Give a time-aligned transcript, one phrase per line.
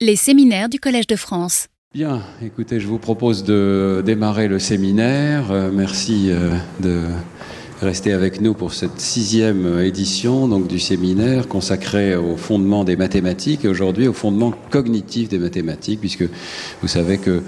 [0.00, 1.66] Les séminaires du Collège de France.
[1.92, 5.50] Bien, écoutez, je vous propose de démarrer le séminaire.
[5.50, 7.02] Euh, merci euh, de
[7.82, 13.64] rester avec nous pour cette sixième édition donc, du séminaire consacré au fondement des mathématiques
[13.64, 16.28] et aujourd'hui au fondement cognitif des mathématiques, puisque
[16.80, 17.42] vous savez que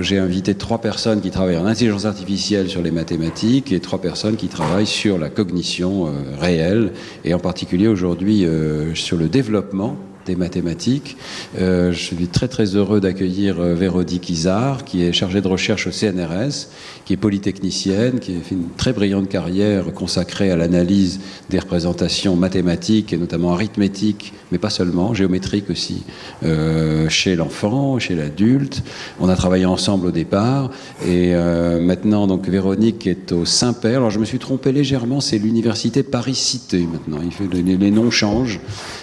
[0.00, 4.34] j'ai invité trois personnes qui travaillent en intelligence artificielle sur les mathématiques et trois personnes
[4.34, 6.92] qui travaillent sur la cognition euh, réelle
[7.24, 8.44] et en particulier aujourd'hui
[8.94, 9.96] sur le développement
[10.34, 11.16] mathématiques.
[11.58, 15.86] Euh, je suis très très heureux d'accueillir euh, Véronique Isard, qui est chargée de recherche
[15.86, 16.68] au CNRS,
[17.04, 22.34] qui est polytechnicienne, qui a fait une très brillante carrière consacrée à l'analyse des représentations
[22.34, 26.02] mathématiques et notamment arithmétiques, mais pas seulement, géométriques aussi,
[26.44, 28.82] euh, chez l'enfant, chez l'adulte.
[29.20, 30.70] On a travaillé ensemble au départ
[31.06, 31.34] et
[31.80, 33.98] maintenant donc Véronique est au Saint-Père.
[33.98, 37.18] Alors je me suis trompé légèrement, c'est l'université Paris-Cité maintenant.
[37.22, 38.60] Il les noms changent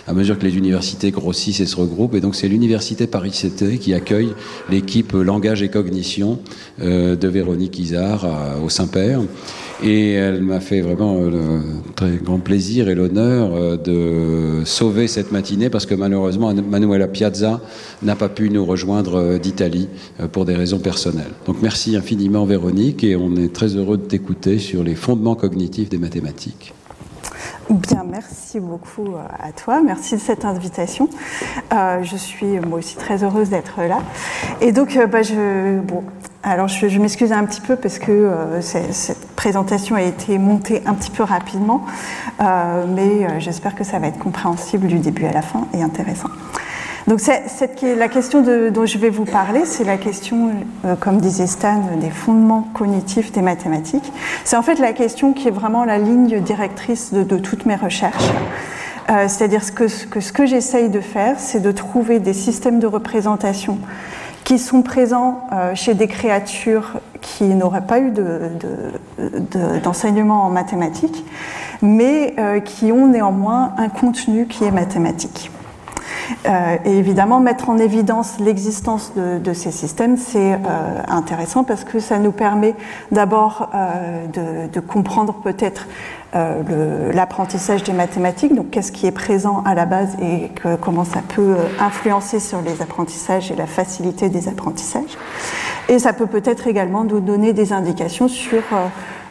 [0.07, 2.15] à mesure que les universités grossissent et se regroupent.
[2.15, 4.33] Et donc c'est l'université Paris-Cité qui accueille
[4.69, 6.39] l'équipe langage et cognition
[6.81, 8.27] euh, de Véronique Isard
[8.63, 9.21] au Saint-Père.
[9.81, 11.59] Et elle m'a fait vraiment le euh,
[11.95, 17.59] très grand plaisir et l'honneur euh, de sauver cette matinée parce que malheureusement Manuela Piazza
[18.01, 19.89] n'a pas pu nous rejoindre d'Italie
[20.31, 21.33] pour des raisons personnelles.
[21.45, 25.89] Donc merci infiniment Véronique et on est très heureux de t'écouter sur les fondements cognitifs
[25.89, 26.73] des mathématiques.
[27.69, 29.81] Bien, merci beaucoup euh, à toi.
[29.81, 31.09] Merci de cette invitation.
[31.71, 33.99] Euh, je suis moi aussi très heureuse d'être là.
[34.59, 35.79] Et donc, euh, bah, je,
[36.43, 41.09] alors je, m'excuse un petit peu parce que cette présentation a été montée un petit
[41.09, 41.85] peu rapidement,
[42.39, 46.29] mais j'espère que ça va être compréhensible du début à la fin et intéressant.
[47.07, 47.19] Donc
[47.81, 50.51] la question dont je vais vous parler, c'est la question,
[50.85, 54.13] euh, comme disait Stan, des fondements cognitifs des mathématiques.
[54.45, 58.29] C'est en fait la question qui est vraiment la ligne directrice de, toutes mes recherches.
[59.09, 63.79] Euh, c'est-à-dire que, ce que j'essaye de faire, c'est de trouver des systèmes de représentation
[64.45, 68.11] qui sont présents euh, chez des créatures qui n'auraient pas eu
[69.83, 71.25] d'enseignement de, en mathématiques,
[71.81, 72.33] mais
[72.65, 75.51] qui ont néanmoins un contenu qui est mathématique.
[76.45, 80.57] Euh, et évidemment, mettre en évidence l'existence de, ces systèmes, c'est euh,
[81.07, 82.75] intéressant parce que ça nous permet
[83.11, 85.87] d'abord euh, de, comprendre peut-être
[87.13, 90.49] l'apprentissage des mathématiques, donc qu'est-ce qui est présent à la base et
[90.81, 95.15] comment ça peut influencer sur les apprentissages et la facilité des apprentissages.
[95.89, 98.63] Et ça peut peut-être également nous donner des indications sur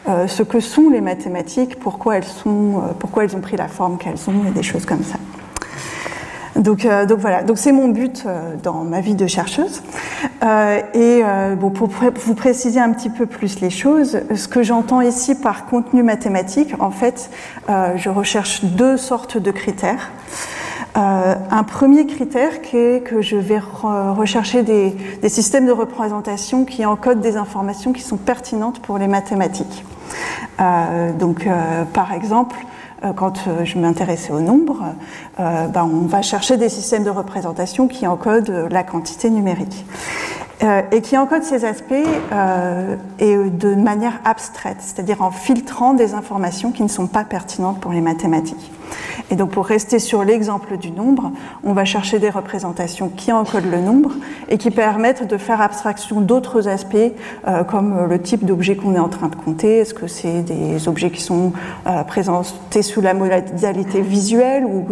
[0.07, 4.29] ce que sont les mathématiques, pourquoi elles, sont, pourquoi elles ont pris la forme qu'elles
[4.29, 5.17] ont et des choses comme ça.
[6.55, 9.81] Donc, euh, donc voilà, donc c'est mon but euh, dans ma vie de chercheuse.
[10.43, 11.23] Euh, et
[11.59, 16.03] pour vous préciser un petit peu plus les choses, ce que j'entends ici par contenu
[16.03, 17.29] mathématique, en fait,
[17.67, 20.11] je recherche deux sortes de critères.
[20.95, 27.21] un premier critère qui est que je vais rechercher des, systèmes de représentation qui encodent
[27.21, 29.85] des informations qui sont pertinentes pour les mathématiques.
[31.19, 31.47] donc,
[31.93, 32.57] par exemple,
[33.11, 34.83] quand euh, je m'intéressais au nombre,
[35.39, 39.85] euh, ben, on va chercher des systèmes de représentation qui encodent la quantité numérique.
[40.91, 41.93] Et qui encodent ces aspects
[43.19, 47.91] et de manière abstraite, c'est-à-dire en filtrant des informations qui ne sont pas pertinentes pour
[47.91, 48.71] les mathématiques.
[49.31, 51.31] Et donc pour rester sur l'exemple du nombre,
[51.63, 54.11] on va chercher des représentations qui encodent le nombre
[54.49, 56.95] et qui permettent de faire abstraction d'autres aspects
[57.47, 59.79] euh, comme le type d'objet qu'on est en train de compter.
[59.79, 61.53] Est-ce que c'est des objets qui sont
[61.87, 64.85] euh, présentés sous la modalité visuelle ou,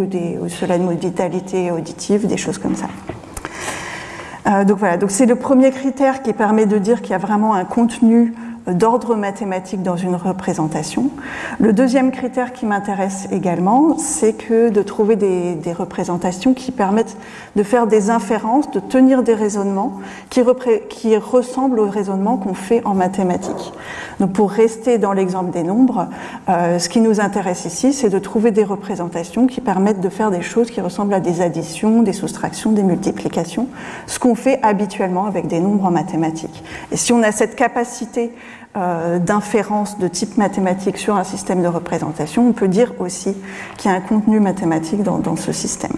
[0.47, 2.87] sous la modalité auditive, des choses comme ça.
[4.47, 7.19] Euh, donc voilà, donc c'est le premier critère qui permet de dire qu'il y a
[7.19, 8.33] vraiment un contenu
[8.67, 11.09] d'ordre mathématique dans une représentation.
[11.59, 17.15] Le deuxième critère qui m'intéresse également, c'est que de trouver des, représentations qui permettent
[17.55, 20.41] de faire des inférences, de tenir des raisonnements qui,
[21.17, 23.73] ressemblent aux raisonnements qu'on fait en mathématiques.
[24.19, 26.07] Donc pour rester dans l'exemple des nombres,
[26.49, 30.29] euh, ce qui nous intéresse ici, c'est de trouver des représentations qui permettent de faire
[30.29, 33.67] des choses qui ressemblent à des additions, des soustractions, des multiplications,
[34.07, 36.63] ce qu'on fait habituellement avec des nombres en mathématiques.
[36.91, 38.31] Et si on a cette capacité
[38.77, 43.35] euh, d'inférence de type mathématique sur un système de représentation, on peut dire aussi
[43.77, 45.91] qu'il y a un contenu mathématique dans, ce système.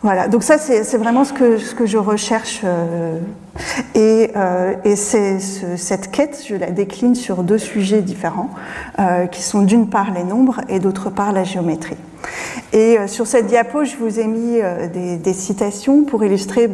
[0.00, 3.18] Voilà, donc ça c'est vraiment ce que, je recherche euh,
[3.94, 8.48] et, euh, et cette quête, je la décline sur deux sujets différents
[9.32, 11.98] qui sont d'une part les nombres et d'autre part la géométrie.
[12.72, 14.60] Et sur cette diapo, je vous ai mis
[14.94, 16.70] des citations pour illustrer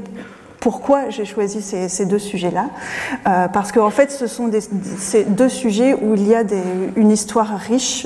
[0.66, 2.70] pourquoi j'ai choisi ces, deux sujets-là
[3.28, 4.50] euh, Parce qu'en en fait, ce sont
[4.98, 6.42] ces deux sujets où il y a
[6.96, 8.04] une histoire riche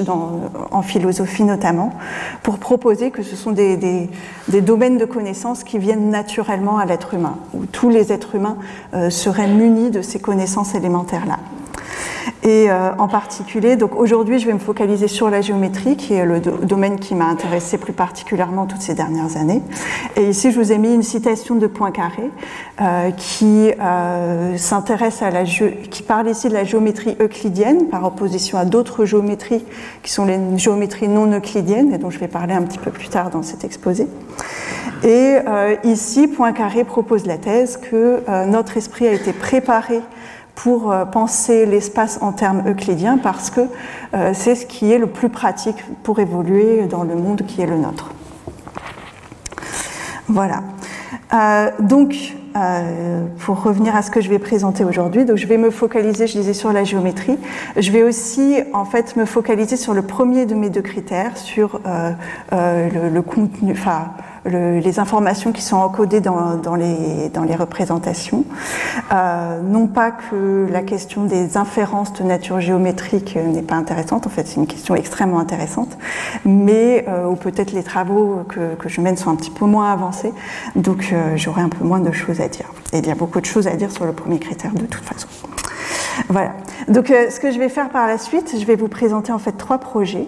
[0.71, 1.95] en philosophie notamment,
[2.43, 7.15] pour proposer que ce sont des, des, domaines de connaissances qui viennent naturellement à l'être
[7.15, 8.59] humain, où tous les êtres humains
[8.93, 11.39] euh, seraient munis de ces connaissances élémentaires-là.
[12.43, 16.25] Et euh, en particulier, donc aujourd'hui, je vais me focaliser sur la géométrie, qui est
[16.25, 19.63] le domaine qui m'a intéressé plus particulièrement toutes ces dernières années.
[20.17, 22.31] Et ici, je vous ai mis une citation de Poincaré
[22.81, 28.57] euh, qui euh, s'intéresse à la qui parle ici de la géométrie euclidienne par opposition
[28.57, 29.65] à d'autres géométries
[30.03, 33.09] qui sont les géométries non euclidiennes et dont je vais parler un petit peu plus
[33.09, 34.07] tard dans cet exposé.
[35.03, 35.37] Et
[35.83, 40.03] ici, Poincaré propose la thèse que notre esprit a été préparé
[40.63, 43.63] pour euh, penser l'espace en termes euclidiens parce que
[44.13, 47.67] euh, c'est ce qui est le plus pratique pour évoluer dans le monde qui est
[47.67, 48.11] le nôtre.
[50.29, 50.63] Voilà.
[51.33, 52.35] Euh, donc,
[53.39, 56.37] pour revenir à ce que je vais présenter aujourd'hui, donc je vais me focaliser, je
[56.37, 57.39] disais, sur la géométrie.
[57.77, 61.81] Je vais aussi, en fait, me focaliser sur le premier de mes deux critères, sur
[62.51, 64.11] le, le, contenu, enfin,
[64.47, 68.45] les informations qui sont encodées dans, dans, les, dans les, représentations.
[69.13, 74.31] Euh, non pas que la question des inférences de nature géométrique n'est pas intéressante, en
[74.31, 75.99] fait c'est une question extrêmement intéressante,
[76.45, 79.93] mais euh, ou peut-être les travaux que, que, je mène sont un petit peu moins
[79.93, 80.33] avancés,
[80.75, 82.73] donc euh, j'aurai un peu moins de choses à dire.
[82.93, 85.05] Et il y a beaucoup de choses à dire sur le premier critère de toute
[85.05, 85.29] façon.
[86.29, 86.53] Voilà.
[86.89, 89.39] Donc, euh, ce que je vais faire par la suite, je vais vous présenter en
[89.39, 90.27] fait trois projets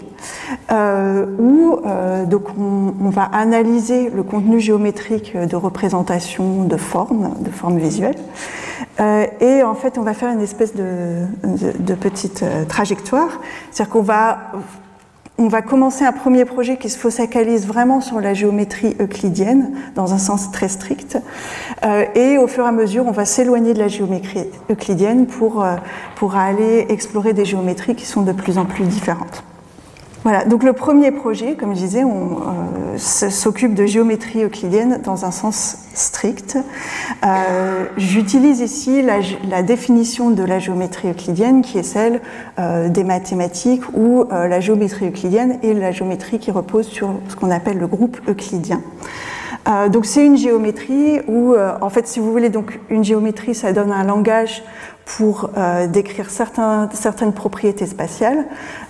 [0.70, 7.50] euh, où euh, donc on, va analyser le contenu géométrique de représentation de formes, de
[7.50, 8.16] formes visuelles,
[9.40, 13.40] et en fait on va faire une espèce de, de petite trajectoire,
[13.70, 14.52] c'est-à-dire qu'on va
[15.38, 20.12] on va commencer un premier projet qui se focalise vraiment sur la géométrie euclidienne, dans
[20.12, 21.19] un sens très strict.
[21.84, 25.64] Euh, et au fur et à mesure, on va s'éloigner de la géométrie euclidienne pour,
[25.64, 25.76] euh,
[26.17, 29.43] pour aller explorer des géométries qui sont de plus en plus différentes.
[30.24, 35.24] Voilà, donc le premier projet, comme je disais, on euh, s'occupe de géométrie euclidienne dans
[35.24, 36.56] un sens strict.
[37.24, 42.20] Euh, J'utilise ici la, définition de la géométrie euclidienne qui est celle
[42.60, 47.50] euh, des mathématiques où la géométrie euclidienne est la géométrie qui repose sur ce qu'on
[47.50, 48.80] appelle le groupe euclidien.
[49.69, 53.73] Euh, donc c'est une géométrie où, en fait, si vous voulez, donc une géométrie, ça
[53.73, 54.62] donne un langage
[55.05, 58.47] pour euh, décrire certains, certaines propriétés spatiales,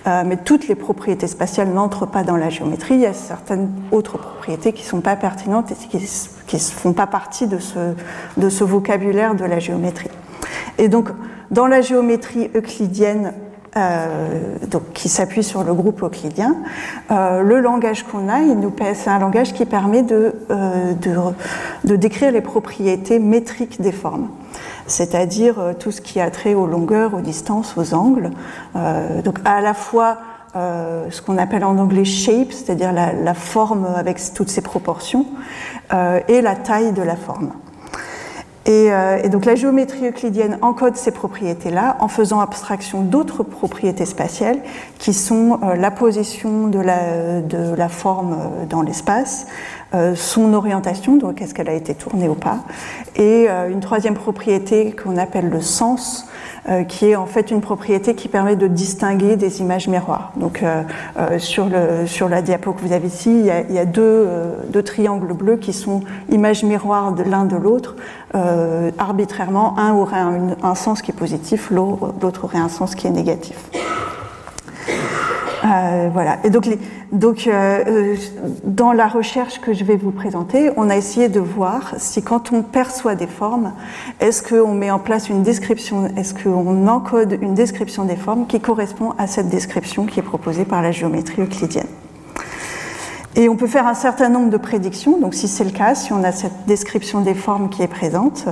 [0.07, 2.95] euh, mais toutes les propriétés spatiales n'entrent pas dans la géométrie.
[2.95, 6.93] Il y a certaines autres propriétés qui ne sont pas pertinentes et qui ne font
[6.93, 7.95] pas partie de ce,
[8.37, 10.11] de ce vocabulaire de la géométrie.
[10.79, 11.09] Et donc,
[11.51, 16.57] dans la géométrie euclidienne, euh, donc, qui s'appuie sur le groupe euclidien.
[17.11, 18.41] Euh, le langage qu'on a,
[18.95, 21.17] c'est un langage qui permet de, euh, de,
[21.85, 24.29] de, décrire les propriétés métriques des formes
[24.87, 28.31] c'est-à-dire euh, tout ce qui a trait aux longueurs, aux distances, aux angles.
[28.77, 30.19] Euh, donc à la fois
[30.55, 35.27] euh, ce qu'on appelle en anglais shape, c'est-à-dire la, forme avec toutes ses proportions,
[36.29, 37.53] et la taille de la forme.
[38.73, 44.59] Et, donc la géométrie euclidienne encode ces propriétés-là en faisant abstraction d'autres propriétés spatiales
[44.99, 48.37] qui sont la position de la, forme
[48.69, 49.47] dans l'espace,
[49.95, 52.61] euh, son orientation, donc est-ce qu'elle a été tournée ou pas,
[53.15, 56.27] et euh, une troisième propriété qu'on appelle le sens,
[56.69, 60.33] euh, qui est en fait une propriété qui permet de distinguer des images miroirs.
[60.37, 60.65] Donc
[61.39, 66.03] sur, la diapo que vous avez ici, il y a, deux, triangles bleus qui sont
[66.31, 67.97] images miroirs l'un de l'autre.
[68.99, 70.23] arbitrairement, un aurait
[70.63, 73.57] un sens qui est positif, l'autre aurait un sens qui est négatif.
[75.65, 76.39] Euh, voilà.
[76.45, 76.79] Et donc, les,
[77.13, 78.17] donc euh, euh,
[78.65, 82.53] dans la recherche que je vais vous présenter, on a essayé de voir si quand
[82.53, 83.73] on perçoit des formes,
[84.21, 88.61] est-ce qu'on met en place une description, est-ce qu'on encode une description des formes qui
[88.61, 91.87] correspond à cette description qui est proposée par la géométrie euclidienne.
[93.35, 95.19] Et on peut faire un certain nombre de prédictions.
[95.19, 98.45] Donc, si c'est le cas, si on a cette description des formes qui est présente,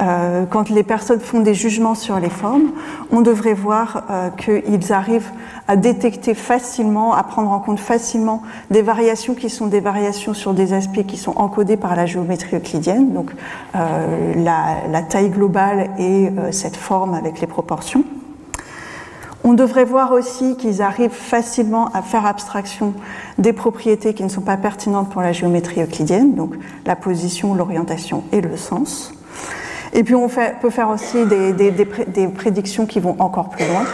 [0.00, 2.70] euh, quand les personnes font des jugements sur les formes,
[3.10, 5.30] on devrait voir euh, qu'ils arrivent
[5.68, 10.54] à détecter facilement, à prendre en compte facilement des variations qui sont des variations sur
[10.54, 13.32] des aspects qui sont encodés par la géométrie euclidienne, donc
[13.76, 18.04] euh, la, taille globale et euh, cette forme avec les proportions.
[19.44, 22.94] On devrait voir aussi qu'ils arrivent facilement à faire abstraction
[23.38, 26.54] des propriétés qui ne sont pas pertinentes pour la géométrie euclidienne, donc
[26.86, 29.12] la position, l'orientation et le sens.
[29.94, 33.84] Et puis on peut faire aussi des, prédictions qui vont encore plus loin.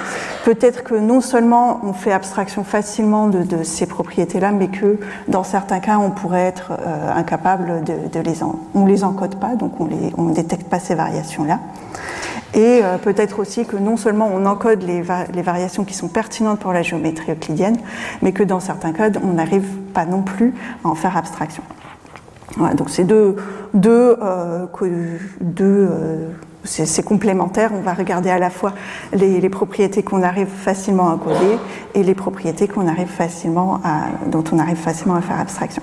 [0.45, 5.81] Peut-être que non seulement on fait abstraction facilement de, ces propriétés-là, mais que dans certains
[5.81, 9.89] cas on pourrait être euh, incapable de, les en, on les encode pas, donc on
[10.17, 11.59] on détecte pas ces variations-là.
[12.55, 15.03] Et euh, peut-être aussi que non seulement on encode les,
[15.35, 17.77] les, variations qui sont pertinentes pour la géométrie euclidienne,
[18.23, 21.63] mais que dans certains cas on n'arrive pas non plus à en faire abstraction.
[22.57, 23.37] Donc c'est deux,
[23.75, 24.67] deux, euh,
[25.61, 26.29] euh,
[26.65, 27.71] c'est complémentaire.
[27.75, 28.73] On va regarder à la fois
[29.13, 31.59] les, propriétés qu'on arrive facilement à encoder
[31.95, 35.83] et les propriétés dont on arrive facilement à faire abstraction.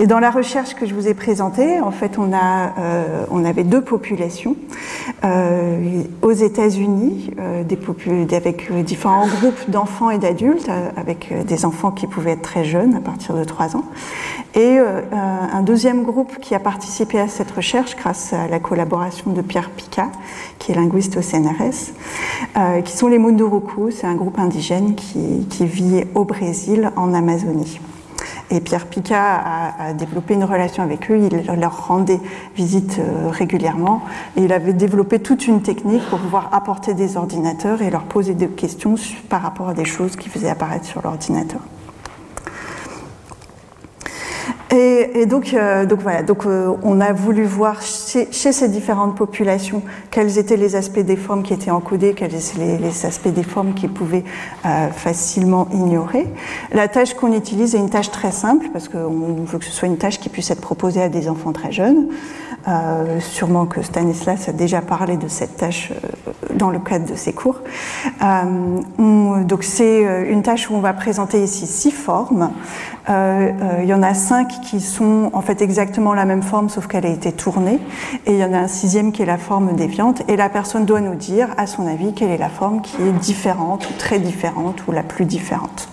[0.00, 3.82] Et dans la recherche que je vous ai présentée, en fait, on, euh, avait deux
[3.82, 4.56] populations.
[5.22, 7.62] Euh, aux États-Unis, euh,
[8.32, 13.00] avec différents groupes d'enfants et d'adultes, avec des enfants qui pouvaient être très jeunes, à
[13.00, 13.84] partir de 3 ans,
[14.54, 19.42] et un deuxième groupe qui a participé à cette recherche grâce à la collaboration de
[19.42, 20.08] Pierre Pica,
[20.58, 21.92] qui est linguiste au CNRS,
[22.84, 23.90] qui sont les Munduruku.
[23.90, 27.80] C'est un groupe indigène qui vit au Brésil, en Amazonie.
[28.50, 29.42] Et Pierre Pica
[29.78, 32.20] a, développé une relation avec eux, il leur rendait
[32.54, 34.02] visite euh, régulièrement
[34.36, 38.34] et il avait développé toute une technique pour pouvoir apporter des ordinateurs et leur poser
[38.34, 38.96] des questions
[39.28, 41.60] par rapport à des choses qui faisaient apparaître sur l'ordinateur.
[44.74, 50.74] Et, donc, euh, euh, on a voulu voir chez, ces différentes populations quels étaient les
[50.74, 54.24] aspects des formes qui étaient encodés, quels étaient les, les aspects des formes qui pouvaient
[54.66, 56.26] euh, facilement ignorer.
[56.72, 59.86] La tâche qu'on utilise est une tâche très simple parce qu'on veut que ce soit
[59.86, 62.08] une tâche qui puisse être proposée à des enfants très jeunes.
[62.66, 67.14] Euh, sûrement que Stanislas a déjà parlé de cette tâche euh, dans le cadre de
[67.14, 67.60] ses cours.
[68.22, 72.50] Euh, on, donc c'est une tâche où on va présenter ici six formes.
[73.06, 77.04] Il y en a cinq qui sont en fait exactement la même forme sauf qu'elle
[77.04, 77.78] a été tournée
[78.24, 80.86] et il y en a un sixième qui est la forme déviante et la personne
[80.86, 84.18] doit nous dire à son avis quelle est la forme qui est différente ou très
[84.20, 85.88] différente ou la plus différente.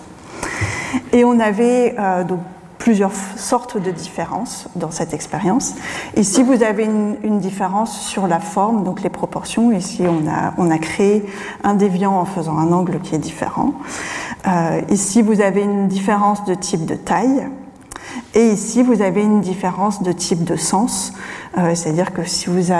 [1.12, 2.40] Et on avait euh, donc
[2.82, 5.74] plusieurs sortes de différences dans cette expérience.
[6.16, 9.70] Ici, vous avez une, différence sur la forme, donc les proportions.
[9.70, 10.02] Ici,
[10.58, 11.24] on a, créé
[11.62, 13.74] un déviant en faisant un angle qui est différent.
[14.48, 17.46] Euh, ici, vous avez une différence de type de taille.
[18.34, 21.12] Et ici, vous avez une différence de type de sens,
[21.58, 22.72] euh, c'est-à-dire que si vous,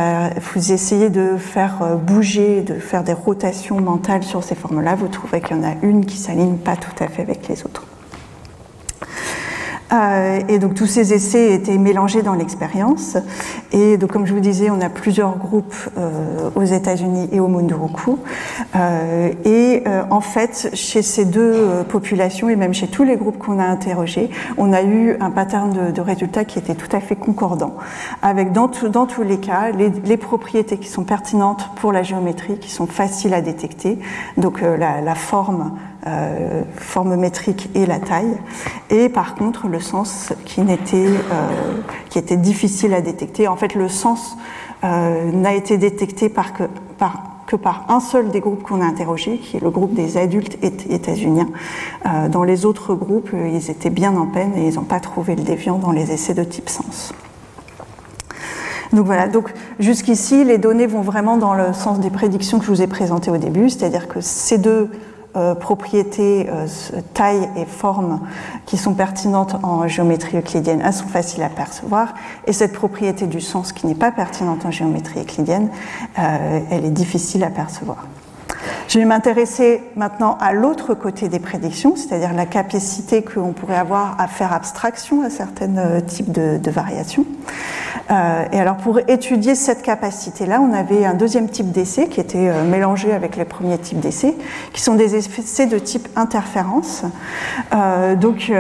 [0.73, 5.41] essayez de faire euh, bouger, de faire des rotations mentales sur ces formes-là, vous trouverez
[5.41, 7.87] qu'il y en a une qui s'aligne pas tout à fait avec les autres.
[9.93, 13.17] Euh, et donc tous ces essais étaient mélangés dans l'expérience.
[13.73, 17.49] Et donc comme je vous disais, on a plusieurs groupes euh, aux États-Unis et au
[17.49, 18.19] Munduruku.
[18.77, 23.59] Euh, et en fait, chez ces deux populations et même chez tous les groupes qu'on
[23.59, 27.77] a interrogés, on a eu un pattern de, résultats qui était tout à fait concordant,
[28.23, 32.87] avec dans, tous les cas les, propriétés qui sont pertinentes pour la géométrie, qui sont
[32.87, 33.99] faciles à détecter.
[34.37, 35.73] Donc la forme
[36.07, 38.37] euh, forme métrique et la taille,
[38.91, 43.47] et par contre le sens qui, n'était, euh, qui était difficile à détecter.
[43.47, 44.37] En fait, le sens
[44.83, 46.65] euh, n'a été détecté par que,
[46.99, 50.17] par, que par un seul des groupes qu'on a interrogés, qui est le groupe des
[50.17, 51.51] adultes états-uniens.
[52.31, 55.43] Dans les autres groupes, ils étaient bien en peine et ils n'ont pas trouvé le
[55.43, 57.13] déviant dans les essais de type sens.
[58.93, 62.71] Donc voilà, donc jusqu'ici, les données vont vraiment dans le sens des prédictions que je
[62.71, 64.91] vous ai présentées au début, c'est-à-dire que ces deux
[65.35, 66.67] euh, propriétés, euh,
[67.15, 68.21] taille et forme
[68.67, 72.15] qui sont pertinentes en géométrie euclidienne, elles sont faciles à percevoir.
[72.47, 75.71] Et cette propriété du sens qui n'est pas pertinente en géométrie euclidienne,
[76.19, 78.07] euh, elle est difficile à percevoir.
[78.89, 83.77] Je vais m'intéresser maintenant à l'autre côté des prédictions, c'est-à-dire la capacité que l'on pourrait
[83.77, 87.25] avoir à faire abstraction à certains euh, types de, variations.
[88.11, 92.49] Euh, et alors pour étudier cette capacité-là, on avait un deuxième type d'essai qui était
[92.49, 94.35] euh, mélangé avec les premiers types d'essais,
[94.73, 97.03] qui sont des essais de type interférence.
[98.21, 98.53] Donc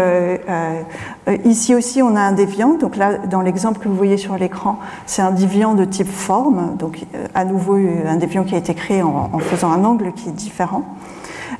[1.44, 2.74] ici aussi, on a un déviant.
[2.74, 6.76] Donc là, dans l'exemple que vous voyez sur l'écran, c'est un déviant de type forme.
[6.78, 10.32] Donc à nouveau, un déviant qui a été créé en, faisant un angle qui est
[10.32, 10.84] différent.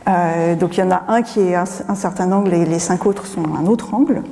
[0.08, 3.06] Euh, donc il y en a un qui est un, certain angle et les cinq
[3.06, 4.22] autres sont un autre angle.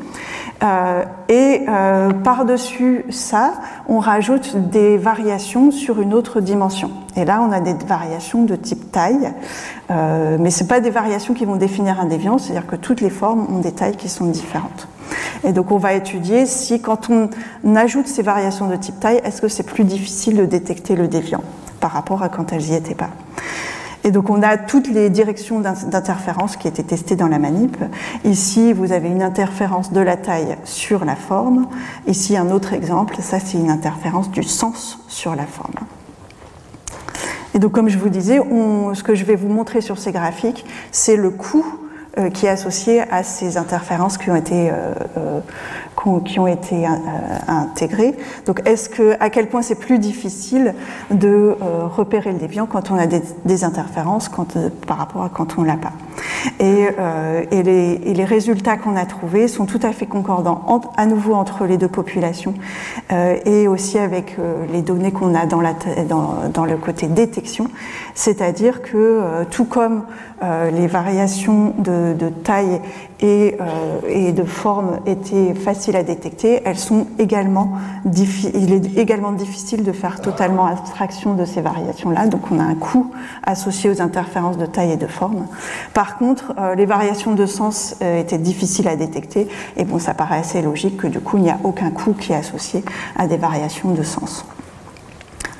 [0.63, 3.55] Euh, et euh, par-dessus ça,
[3.89, 6.91] on rajoute des variations sur une autre dimension.
[7.17, 9.33] Et là, on a des variations de type taille,
[9.91, 13.11] euh, mais ce pas des variations qui vont définir un déviant, c'est-à-dire que toutes les
[13.11, 14.89] formes ont des tailles qui sont différentes.
[15.45, 17.31] Et donc on va étudier si quand on
[17.77, 21.43] ajoute ces variations de type taille, est-ce que c'est plus difficile de détecter le déviant
[21.81, 23.11] par rapport à quand elles n'y étaient pas.
[24.03, 27.77] Et donc on a toutes les directions d'interférence qui étaient testées dans la manip.
[28.25, 31.67] Ici, vous avez une interférence de la taille sur la forme.
[32.07, 35.75] Ici, un autre exemple, ça c'est une interférence du sens sur la forme.
[37.55, 40.65] Et donc comme je vous disais, ce que je vais vous montrer sur ces graphiques,
[40.93, 41.67] c'est le coût
[42.35, 45.41] qui est associé à ces interférences qui ont été, euh, euh,
[46.25, 46.87] qui ont été
[47.47, 48.15] intégrées.
[48.47, 50.75] Donc, est-ce que, à quel point c'est plus difficile
[51.11, 51.57] de
[51.95, 55.77] repérer le déviant quand on a des, interférences quand, par rapport à quand on l'a
[55.77, 55.93] pas?
[56.59, 56.87] Et,
[57.51, 60.65] et, les, et, les, résultats qu'on a trouvés sont tout à fait concordants,
[60.97, 62.55] à nouveau entre les deux populations
[63.11, 64.37] et aussi avec
[64.73, 65.75] les données qu'on a dans, la,
[66.09, 67.67] dans, dans, le côté détection,
[68.15, 70.05] c'est-à-dire que tout comme
[70.73, 72.81] les variations de de, taille
[73.21, 77.73] et, euh, et, de forme étaient faciles à détecter, elles sont également
[78.55, 82.75] il est également difficile de faire totalement abstraction de ces variations-là, donc on a un
[82.75, 83.11] coût
[83.43, 85.47] associé aux interférences de taille et de forme.
[85.93, 90.15] Par contre, euh, les variations de sens euh, étaient difficiles à détecter, et bon, ça
[90.15, 92.83] paraît assez logique que du coup, il n'y a aucun coût qui est associé
[93.17, 94.47] à des variations de sens.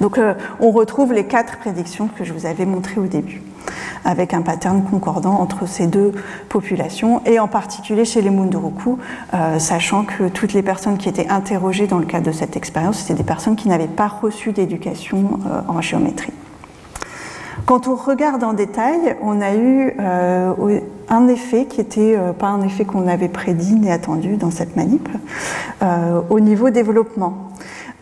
[0.01, 0.19] Donc
[0.61, 3.43] on retrouve les quatre prédictions que je vous avais montrées au début
[4.05, 6.13] avec un pattern concordant entre ces deux
[6.49, 8.99] populations, et en particulier chez les Munduruku,
[9.35, 12.99] euh, sachant que toutes les personnes qui étaient interrogées dans le cadre de cette expérience,
[12.99, 16.33] c'était des personnes qui n'avaient pas reçu d'éducation euh, en géométrie.
[17.67, 22.63] Quand on regarde en détail, on a eu euh, un effet qui n'était pas un
[22.63, 25.09] effet qu'on avait prédit ni attendu dans cette manip,
[26.31, 27.50] au niveau développement.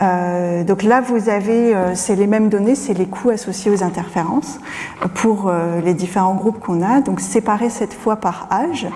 [0.01, 3.83] Euh, donc là, vous avez, euh, c'est les mêmes données, c'est les coûts associés aux
[3.83, 4.61] interférences
[5.15, 8.87] pour euh, les différents groupes qu'on a, donc séparés cette fois par âge.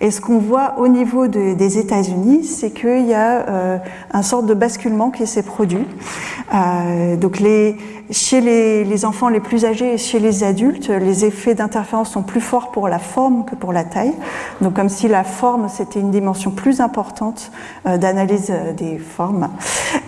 [0.00, 3.78] Et ce qu'on voit au niveau de, des États-Unis, c'est qu'il y a euh,
[4.12, 5.86] un sorte de basculement qui s'est produit.
[7.20, 7.76] donc les,
[8.10, 12.22] chez les, les, enfants les plus âgés et chez les adultes, les effets d'interférence sont
[12.22, 14.14] plus forts pour la forme que pour la taille.
[14.60, 17.50] Donc comme si la forme, c'était une dimension plus importante
[17.84, 19.48] d'analyse des formes.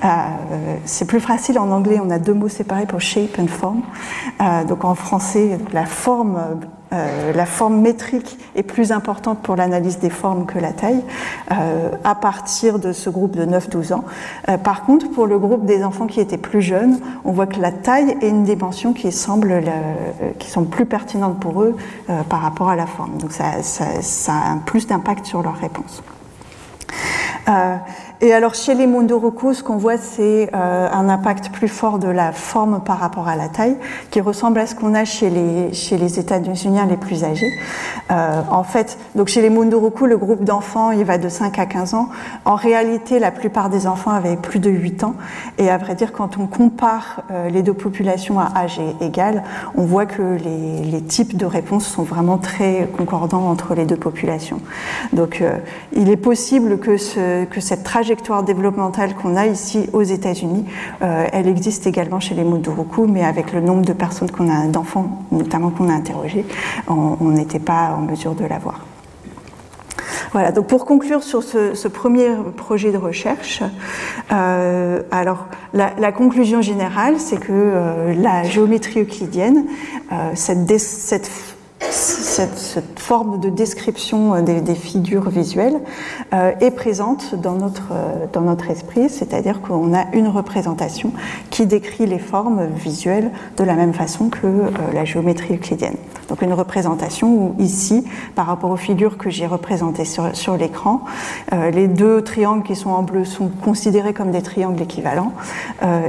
[0.05, 3.83] Euh, c'est plus facile en anglais, on a deux mots séparés pour shape and form.
[4.41, 6.39] Euh, donc en français, la forme,
[6.93, 11.03] euh, la forme métrique est plus importante pour l'analyse des formes que la taille,
[12.05, 14.05] à partir de ce groupe de 9-12 ans.
[14.63, 17.73] par contre, pour le groupe des enfants qui étaient plus jeunes, on voit que la
[17.73, 19.63] taille est une dimension qui semble,
[20.71, 21.77] plus pertinente pour eux
[22.29, 23.19] par rapport à la forme.
[23.19, 23.53] Donc ça,
[24.29, 26.03] a plus d'impact sur leur réponse.
[28.23, 32.09] Et alors chez les Munduruku, ce qu'on voit, c'est euh, un impact plus fort de
[32.09, 33.77] la forme par rapport à la taille,
[34.11, 37.53] qui ressemble à ce qu'on a chez les, chez les États-Unis les plus âgés.
[38.11, 41.67] Euh, en fait, donc chez les Munduruku, le groupe d'enfants, il va de 5 à
[41.67, 42.09] 15 ans.
[42.47, 45.15] En réalité, la plupart des enfants avaient plus de 8 ans.
[45.59, 49.43] Et à vrai dire, quand on compare euh, les deux populations à âge égal,
[49.75, 53.97] on voit que les, les, types de réponses sont vraiment très concordants entre les deux
[53.97, 54.61] populations.
[55.13, 55.43] Donc
[55.93, 60.65] il est possible que, ce, que cette trajectoire trajectoire développementale qu'on a ici aux États-Unis,
[61.03, 64.69] euh, elle existe également chez les Munduruku, mais avec le nombre de personnes qu'on a,
[64.69, 66.45] d'enfants notamment qu'on a interrogés,
[66.87, 68.87] on n'était pas en mesure de l'avoir.
[70.31, 73.65] Voilà, donc pour conclure sur ce, premier projet de recherche,
[74.31, 79.65] euh, alors la, conclusion générale, c'est que euh, la géométrie euclidienne,
[80.37, 81.29] cette
[82.37, 85.81] cette, forme de description euh, des, figures visuelles
[86.35, 91.13] euh, est présente dans notre, euh, dans notre esprit, c'est-à-dire qu'on a une représentation
[91.51, 94.47] qui décrit les formes visuelles de la même façon que
[94.93, 95.97] la géométrie euclidienne.
[96.29, 101.03] Donc une représentation où ici, par rapport aux figures que j'ai représentées sur l'écran,
[101.73, 105.33] les deux triangles qui sont en bleu sont considérés comme des triangles équivalents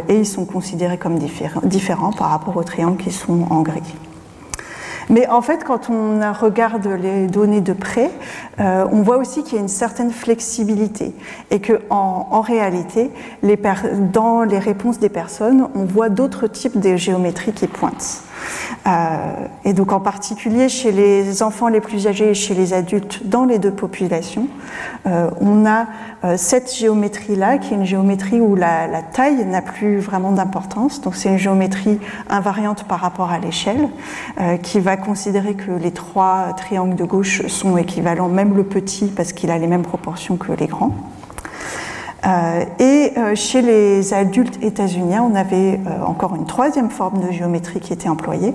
[0.09, 1.19] et ils sont considérés comme
[1.63, 3.93] différents par rapport aux triangles qui sont en gris.
[5.09, 8.11] Mais en fait, quand on regarde les données de près,
[8.59, 11.13] euh, on voit aussi qu'il y a une certaine flexibilité
[11.49, 13.11] et que en, réalité,
[14.13, 18.26] dans les réponses des personnes, on voit d'autres types de géométries qui pointent.
[18.87, 23.27] Euh, et donc en particulier chez les enfants les plus âgés et chez les adultes
[23.27, 24.47] dans les deux populations,
[25.05, 25.87] euh, on a
[26.23, 31.01] euh, cette géométrie-là qui est une géométrie où la, la taille n'a plus vraiment d'importance.
[31.01, 33.89] Donc c'est une géométrie invariante par rapport à l'échelle
[34.63, 39.33] qui va considérer que les trois triangles de gauche sont équivalents, même le petit parce
[39.33, 40.93] qu'il a les mêmes proportions que les grands.
[42.25, 47.31] Euh, et euh, chez les adultes états-uniens, on avait euh, encore une troisième forme de
[47.31, 48.53] géométrie qui était employée,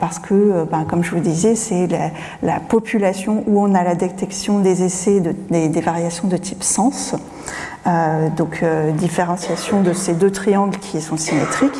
[0.00, 1.88] parce que, ben, comme je vous disais, c'est
[2.42, 6.62] la, population où on a la détection des essais de, des, des, variations de type
[6.62, 7.14] sens,
[8.36, 11.78] donc différenciation de ces deux triangles qui sont symétriques.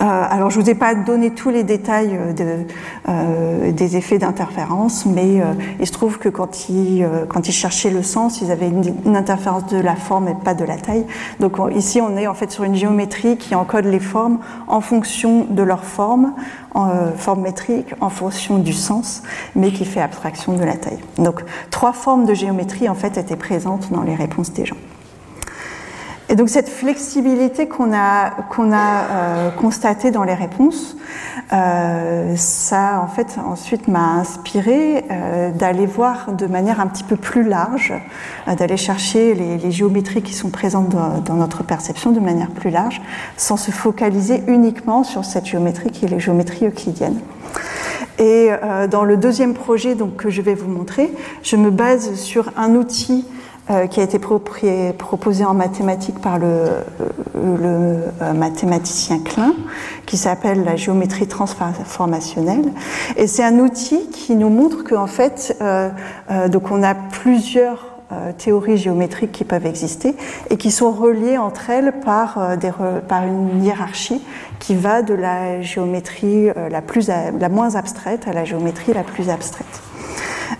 [0.00, 5.40] Alors je vous ai pas donné tous les détails de, des effets d'interférence, mais
[5.80, 9.66] il se trouve que quand ils, quand ils cherchaient le sens, ils avaient une, interférence
[9.66, 11.04] de la forme et pas de la taille.
[11.40, 15.46] Donc ici on est en fait sur une géométrie qui encode les formes en fonction
[15.48, 16.34] de leur forme,
[16.74, 19.22] en forme métrique, en fonction du sens,
[19.54, 20.98] mais qui fait abstraction de la taille.
[21.18, 24.76] Donc trois formes de géométrie en fait étaient présentes dans les réponses des gens.
[26.30, 30.94] Et donc cette flexibilité qu'on a, qu'on a euh, constatée dans les réponses,
[31.54, 37.16] euh, ça en fait ensuite m'a inspiré euh, d'aller voir de manière un petit peu
[37.16, 37.94] plus large,
[38.58, 42.70] d'aller chercher les, les, géométries qui sont présentes dans, dans, notre perception de manière plus
[42.70, 43.00] large,
[43.38, 47.20] sans se focaliser uniquement sur cette géométrie qui est les géométries euclidiennes.
[48.18, 48.50] Et
[48.90, 51.12] dans le deuxième projet donc, que je vais vous montrer,
[51.44, 53.24] je me base sur un outil
[53.70, 56.78] euh, qui a été proposé en mathématiques par le, euh,
[57.34, 59.54] le euh, mathématicien Klein,
[60.06, 62.72] qui s'appelle la géométrie transformationnelle.
[63.16, 65.90] Et c'est un outil qui nous montre qu'en fait, euh,
[66.48, 67.86] donc on a plusieurs
[68.38, 70.16] théories géométriques qui peuvent exister
[70.48, 72.70] et qui sont reliées entre elles par, des,
[73.06, 74.22] par une hiérarchie
[74.60, 79.28] qui va de la géométrie la, plus, la moins abstraite à la géométrie la plus
[79.28, 79.82] abstraite.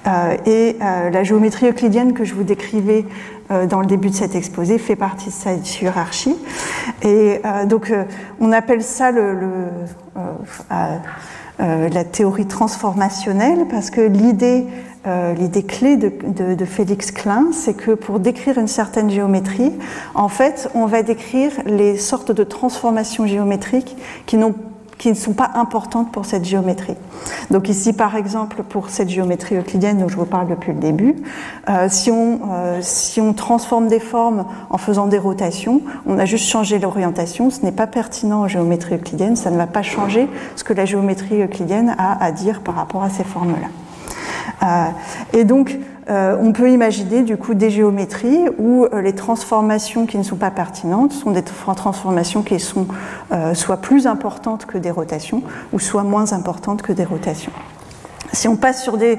[0.07, 3.05] Euh, et euh, la géométrie euclidienne que je vous décrivais
[3.51, 6.37] euh, dans le début de cet exposé fait partie de cette hiérarchie.
[7.03, 7.93] Et donc
[8.41, 9.11] on appelle ça
[11.59, 14.67] la théorie transformationnelle parce que l'idée
[15.39, 19.73] l'idée clé de, de, de, Félix Klein, c'est que pour décrire une certaine géométrie,
[20.15, 24.55] en fait, on va décrire les sortes de transformations géométriques qui n'ont
[24.99, 26.97] qui ne sont pas importantes pour cette géométrie.
[27.51, 31.17] Donc ici, par exemple, pour cette géométrie euclidienne dont je vous parle depuis le début,
[31.69, 36.25] euh, si, on, euh, si on transforme des formes en faisant des rotations, on a
[36.25, 40.29] juste changé l'orientation, ce n'est pas pertinent en géométrie euclidienne, ça ne va pas changer
[40.57, 43.69] ce que la géométrie euclidienne a à dire par rapport à ces formes-là.
[44.63, 45.79] Euh, et donc,
[46.09, 50.37] euh, on peut imaginer du coup des géométries où euh, les transformations qui ne sont
[50.37, 52.87] pas pertinentes sont des transformations qui sont
[53.31, 55.43] euh, soit plus importantes que des rotations
[55.73, 57.53] ou soit moins importantes que des rotations.
[58.33, 59.19] Si on passe sur des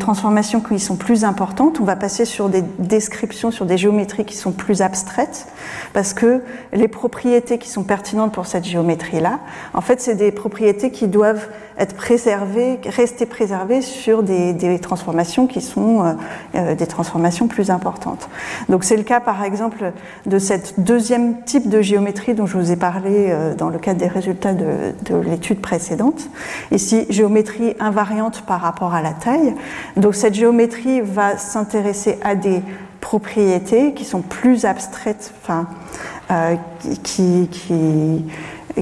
[0.00, 4.34] transformations qui sont plus importantes, on va passer sur des descriptions, sur des géométries qui
[4.34, 5.46] sont plus abstraites,
[5.92, 9.38] parce que les propriétés qui sont pertinentes pour cette géométrie-là,
[9.72, 11.46] en fait, c'est des propriétés qui doivent
[11.78, 16.12] être préservées, rester préservées sur des, des transformations qui sont euh,
[16.54, 18.28] euh, des transformations plus importantes.
[18.68, 19.92] Donc c'est le cas, par exemple,
[20.26, 23.98] de cette deuxième type de géométrie dont je vous ai parlé euh, dans le cadre
[23.98, 26.28] des résultats de, de l'étude précédente.
[26.70, 29.54] Ici, géométrie invariante par rapport à la taille.
[29.96, 32.62] Donc cette géométrie va s'intéresser à des
[33.00, 35.66] propriétés qui sont plus abstraites, enfin,
[37.02, 38.24] qui, qui,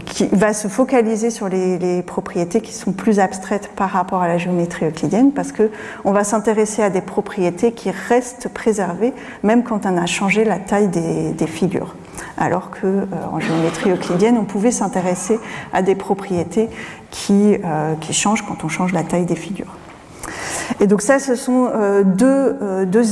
[0.00, 4.38] qui, va se focaliser sur les, propriétés qui sont plus abstraites par rapport à la
[4.38, 5.70] géométrie euclidienne, parce que
[6.04, 10.58] on va s'intéresser à des propriétés qui restent préservées même quand on a changé la
[10.58, 11.94] taille des, des figures.
[12.36, 15.38] Alors que euh, en géométrie euclidienne, on pouvait s'intéresser
[15.72, 16.68] à des propriétés
[17.10, 19.76] qui, euh, qui changent quand on change la taille des figures.
[20.80, 23.04] Et donc ça, ce sont euh, deux, euh, deux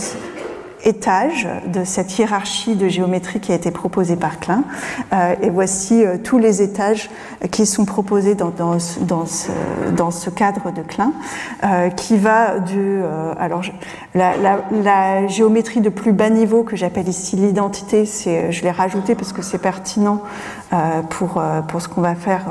[0.84, 4.64] étages de cette hiérarchie de géométrie qui a été proposée par Klein.
[5.12, 7.10] Euh, et voici euh, tous les étages
[7.50, 9.00] qui sont proposés dans, dans, ce,
[9.96, 11.12] dans ce, cadre de Klein,
[11.64, 13.00] euh, qui va du...
[13.38, 13.62] alors,
[14.14, 19.42] la, géométrie de plus bas niveau que j'appelle ici l'identité, je l'ai rajouté parce que
[19.42, 20.22] c'est pertinent
[21.08, 22.46] pour, pour ce qu'on va faire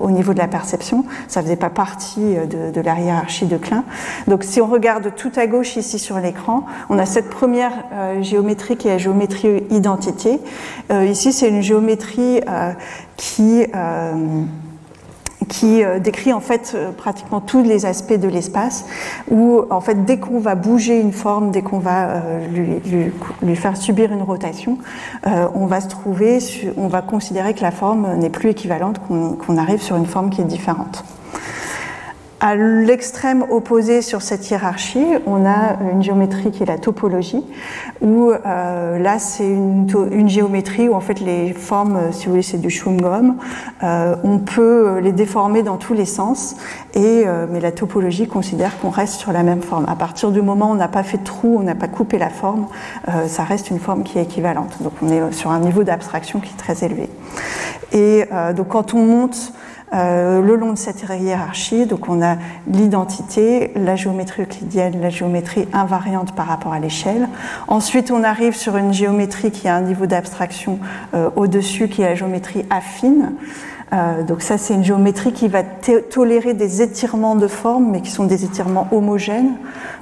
[0.00, 1.04] au niveau de la perception.
[1.28, 3.84] Ça faisait pas partie de, de la hiérarchie de Klein.
[4.26, 8.20] Donc si on regarde tout à gauche ici sur l'écran, on a cette première euh,
[8.20, 10.40] géométrie qui est la géométrie identité.
[10.90, 12.72] Euh, ici, c'est une géométrie euh,
[13.16, 13.64] qui
[15.48, 18.84] qui décrit en fait pratiquement tous les aspects de l'espace,
[19.30, 22.20] où en fait dès qu'on va bouger une forme, dès qu'on va
[22.52, 24.76] lui, faire subir une rotation,
[25.24, 26.38] on va se trouver,
[26.76, 30.28] on va considérer que la forme n'est plus équivalente, qu'on qu arrive sur une forme
[30.28, 31.02] qui est différente.
[32.40, 37.42] À l'extrême opposé sur cette hiérarchie, on a une géométrie qui est la topologie,
[38.00, 42.42] où euh, là c'est une, une, géométrie où en fait les formes, si vous voulez,
[42.44, 43.34] c'est du chewing-gum.
[43.82, 46.54] Euh, on peut les déformer dans tous les sens,
[46.94, 49.86] et, euh, mais la topologie considère qu'on reste sur la même forme.
[49.88, 52.18] À partir du moment où on n'a pas fait de trou, on n'a pas coupé
[52.18, 52.66] la forme,
[53.08, 54.82] euh, ça reste une forme qui est équivalente.
[54.82, 57.08] Donc on est sur un niveau d'abstraction qui est très élevé.
[57.92, 59.52] Et euh, donc quand on monte
[59.94, 65.66] euh, le long de cette hiérarchie, donc on a l'identité, la géométrie euclidienne, la géométrie
[65.72, 67.28] invariante par rapport à l'échelle.
[67.68, 70.78] Ensuite, on arrive sur une géométrie qui a un niveau d'abstraction
[71.14, 73.32] euh, au-dessus, qui est la géométrie affine.
[73.92, 78.10] Euh, donc ça, c'est une géométrie qui va tolérer des étirements de forme, mais qui
[78.10, 79.54] sont des étirements homogènes.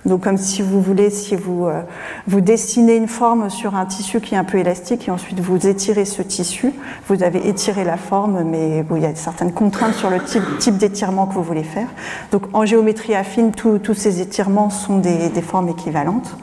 [0.04, 1.82] Donc comme si vous voulez, si vous, euh,
[2.26, 5.66] vous dessinez une forme sur un tissu qui est un peu élastique et ensuite vous
[5.66, 6.72] étirez ce tissu,
[7.08, 11.26] vous avez étiré la forme, mais il y a certaines contraintes sur le type, d'étirement
[11.26, 11.88] que vous voulez faire.
[12.32, 16.36] Donc en géométrie affine, tous ces étirements sont des, des formes équivalentes.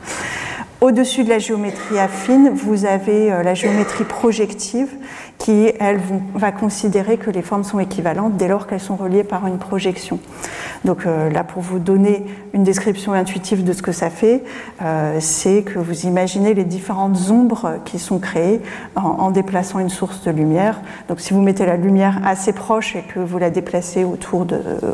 [0.83, 4.89] Au-dessus de la géométrie affine, vous avez euh, la géométrie projective
[5.43, 5.99] qui, elle,
[6.35, 10.19] va considérer que les formes sont équivalentes dès lors qu'elles sont reliées par une projection.
[10.85, 14.43] Donc euh, là, pour vous donner une description intuitive de ce que ça fait,
[14.81, 18.61] euh, c'est que vous imaginez les différentes ombres qui sont créées
[18.95, 20.81] en, déplaçant une source de lumière.
[21.07, 24.45] Donc si vous mettez la lumière assez proche et que vous la déplacez autour,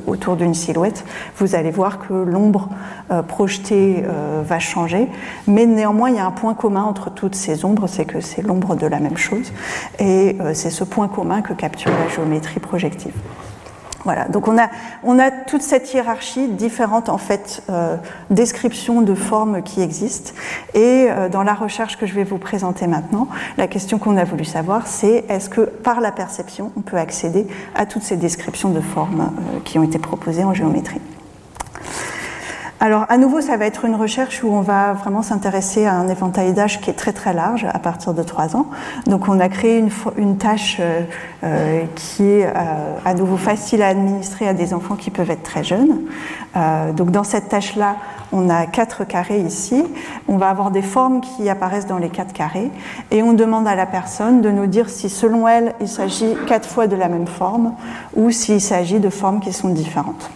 [0.08, 1.04] autour d'une silhouette,
[1.38, 2.70] vous allez voir que l'ombre
[3.28, 4.04] projetée
[4.44, 5.08] va changer.
[5.48, 8.42] Mais néanmoins, il y a un point commun entre toutes ces ombres, c'est que c'est
[8.42, 9.52] l'ombre de la même chose.
[10.00, 13.14] Et euh, c'est ce point commun que capture la géométrie projective.
[14.06, 14.70] Voilà, donc on a,
[15.04, 17.98] on a toute cette hiérarchie, différentes en fait euh,
[18.30, 20.32] descriptions de formes qui existent.
[20.74, 24.24] Et euh, dans la recherche que je vais vous présenter maintenant, la question qu'on a
[24.24, 28.70] voulu savoir, c'est est-ce que par la perception, on peut accéder à toutes ces descriptions
[28.70, 29.32] de formes
[29.66, 31.02] qui ont été proposées en géométrie?
[32.82, 36.08] Alors, à nouveau, ça va être une recherche où on va vraiment s'intéresser à un
[36.08, 38.68] éventail d'âge qui est très très large à partir de 3 ans.
[39.06, 41.02] Donc, on a créé une, une tâche euh,
[41.44, 42.52] euh qui est euh,
[43.04, 46.04] à nouveau facile à administrer à des enfants qui peuvent être très jeunes.
[46.56, 47.98] Euh, donc, dans cette tâche-là,
[48.32, 49.84] on a quatre carrés ici.
[50.30, 52.72] On va avoir des formes qui apparaissent dans les quatre carrés
[53.12, 56.70] et on demande à la personne de nous dire si, selon elle, il s'agit quatre
[56.70, 57.74] fois de la même forme
[58.16, 60.32] ou s'il s'agit de formes qui sont différentes.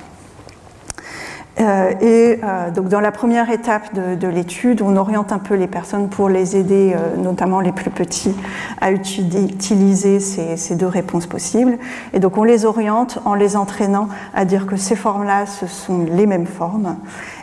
[1.60, 5.54] Euh, et euh, donc dans la première étape de, de l'étude, on oriente un peu
[5.54, 8.36] les personnes pour les aider, euh, notamment les plus petits,
[8.82, 11.78] à utiliser ces, deux réponses possibles.
[12.14, 16.06] Et donc on les oriente en les entraînant à dire que ces formes-là, ce sont
[16.10, 16.96] les mêmes formes,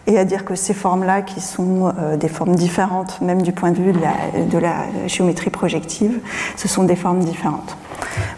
[0.07, 3.77] et à dire que ces formes-là, qui sont des formes différentes, même du point de
[3.77, 6.21] vue de la géométrie projective,
[6.57, 7.77] ce sont des formes différentes.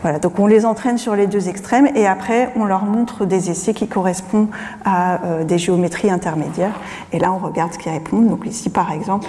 [0.03, 3.51] Voilà, donc on les entraîne sur les deux extrêmes et après on leur montre des
[3.51, 4.49] essais qui correspondent
[4.85, 6.81] à euh, des géométries intermédiaires.
[7.13, 8.29] Et là on regarde ce qu'ils répondent.
[8.29, 9.27] Donc ici par exemple,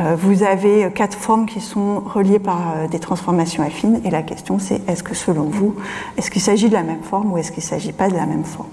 [0.00, 4.22] euh, vous avez quatre formes qui sont reliées par euh, des transformations affines et la
[4.22, 5.74] question c'est est-ce que selon vous,
[6.16, 8.26] est-ce qu'il s'agit de la même forme ou est-ce qu'il ne s'agit pas de la
[8.26, 8.68] même forme?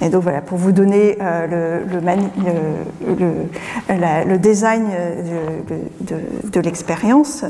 [0.00, 1.80] Et donc voilà, pour vous donner euh,
[4.26, 4.86] le, design
[6.00, 7.44] de, de, l'expérience,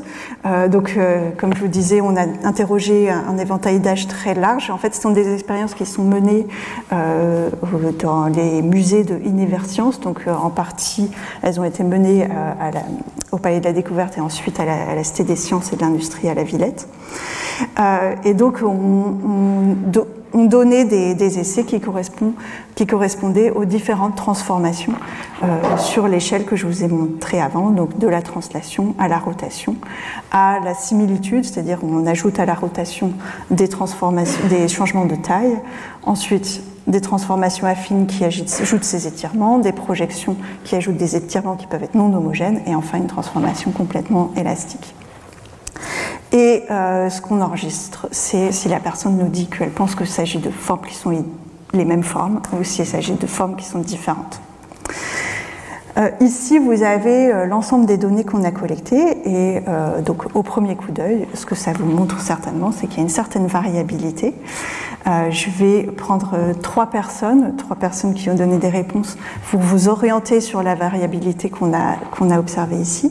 [0.46, 4.70] euh, donc euh, comme je vous disais, on a interrogé un, éventail d'âge très large.
[4.70, 6.46] En fait, ce sont des expériences qui sont menées
[6.92, 7.50] euh,
[8.00, 9.18] dans les musées de
[9.66, 10.00] Science.
[10.00, 11.11] Donc en partie,
[11.42, 12.28] elles ont été menées
[13.32, 16.28] au Palais de la Découverte et ensuite à la, Cité des Sciences et de l'Industrie
[16.28, 16.88] à la Villette.
[18.24, 19.76] et donc on, on
[20.32, 24.92] on donnait des, essais qui, correspondaient aux différentes transformations
[25.42, 29.18] euh, sur l'échelle que je vous ai montrée avant, donc de la translation à la
[29.18, 29.76] rotation,
[30.30, 33.12] à la similitude, c'est-à-dire on ajoute à la rotation
[33.50, 33.68] des
[34.68, 35.58] changements de taille,
[36.02, 41.66] ensuite des transformations affines qui ajoutent ces étirements, des projections qui ajoutent des étirements qui
[41.66, 44.94] peuvent être non homogènes, et enfin une transformation complètement élastique.
[46.32, 50.38] Et euh, ce qu'on enregistre, c'est si la personne nous dit qu'elle pense qu'il s'agit
[50.38, 51.24] de formes qui sont
[51.72, 54.40] les mêmes formes ou s'il s'agit de formes qui sont différentes.
[55.98, 60.42] Euh, ici, vous avez euh, l'ensemble des données qu'on a collectées et euh, donc au
[60.44, 63.46] premier coup d'œil, ce que ça vous montre certainement, c'est qu'il y a une certaine
[63.46, 64.34] variabilité.
[65.30, 69.16] Je vais prendre trois personnes, trois personnes qui ont donné des réponses
[69.50, 73.11] pour vous orienter sur la variabilité qu'on a qu'on a observée ici.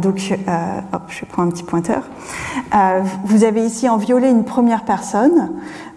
[0.00, 0.38] donc,
[0.92, 2.04] hop, je prends un petit pointeur.
[3.24, 5.50] vous avez ici en violet une première personne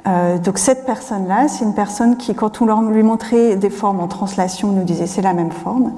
[0.08, 4.08] euh, donc cette personne-là, c'est une personne qui, quand on lui montrait des formes en
[4.08, 5.93] translation, nous disait c'est la même forme.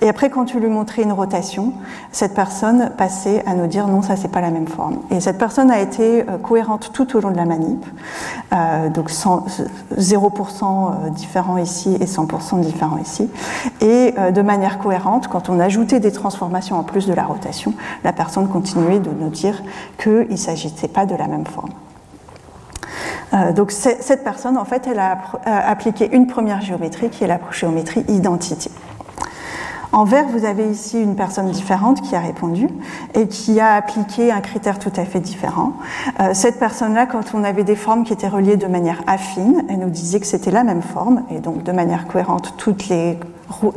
[0.00, 1.72] Et après, quand tu lui montrais une rotation,
[2.10, 4.98] cette personne passait à nous dire non, ça c'est pas la même forme.
[5.10, 7.84] Et cette personne a été euh, cohérente tout au long de la manip,
[8.52, 9.46] euh, donc 100,
[9.98, 13.28] 0% différent ici et 100% différent ici.
[13.80, 18.12] Et de manière cohérente, quand on ajoutait des transformations en plus de la rotation, la
[18.12, 19.62] personne continuait de nous dire
[19.98, 21.70] qu'il ne s'agissait pas de la même forme.
[23.32, 27.38] Euh, donc cette personne, en fait, elle a appliqué une première géométrie qui est la
[27.52, 28.70] géométrie identité.
[29.92, 32.68] En vert, vous avez ici une personne différente qui a répondu
[33.14, 35.72] et qui a appliqué un critère tout à fait différent.
[36.20, 39.80] Euh, cette personne-là, quand on avait des formes qui étaient reliées de manière affine, elle
[39.80, 43.18] nous disait que c'était la même forme et donc de manière cohérente, toutes les,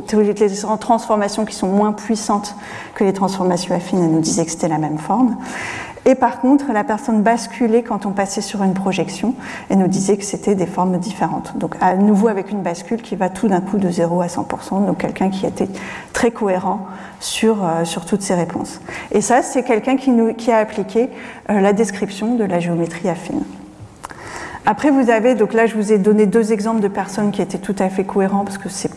[0.06, 2.54] toutes les transformations qui sont moins puissantes
[2.94, 5.36] que les transformations affines, elle nous disait que c'était la même forme.
[6.06, 9.34] Et par contre, la personne basculait quand on passait sur une projection
[9.70, 11.56] et nous disait que c'était des formes différentes.
[11.56, 14.86] Donc à nouveau avec une bascule qui va tout d'un coup de 0 à 100%,
[14.86, 15.68] donc quelqu'un qui était
[16.12, 16.86] très cohérent
[17.20, 18.80] sur, euh, sur toutes ces réponses.
[19.12, 21.08] Et ça, c'est quelqu'un qui, qui a appliqué
[21.50, 23.42] euh, la description de la géométrie affine.
[24.66, 27.58] Après, vous avez, donc là, je vous ai donné deux exemples de personnes qui étaient
[27.58, 28.90] tout à fait cohérents parce que c'est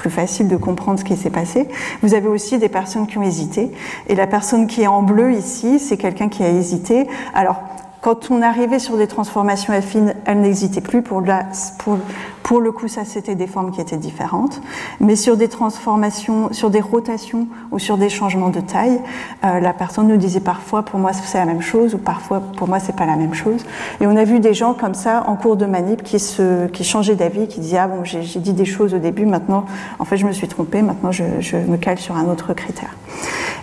[0.00, 1.68] plus facile de comprendre ce qui s'est passé.
[2.02, 3.70] Vous avez aussi des personnes qui ont hésité.
[4.08, 7.06] Et la personne qui est en bleu ici, c'est quelqu'un qui a hésité.
[7.34, 7.60] Alors,
[8.00, 11.02] quand on arrivait sur des transformations affines, elle n'hésitait plus.
[11.02, 11.44] Pour, la,
[11.78, 11.98] pour,
[12.42, 14.62] pour le coup, ça, c'était des formes qui étaient différentes.
[15.00, 19.00] Mais sur des transformations, sur des rotations ou sur des changements de taille,
[19.44, 22.68] euh, la personne nous disait parfois, pour moi, c'est la même chose, ou parfois, pour
[22.68, 23.66] moi, c'est pas la même chose.
[24.00, 26.84] Et on a vu des gens comme ça, en cours de manip, qui, se, qui
[26.84, 29.66] changeaient d'avis, qui disaient, ah bon, j'ai dit des choses au début, maintenant,
[29.98, 32.96] en fait, je me suis trompée, maintenant, je, je me cale sur un autre critère.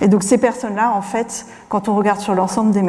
[0.01, 2.81] Et donc, ces personnes-là, en fait, quand on regarde sur l'ensemble des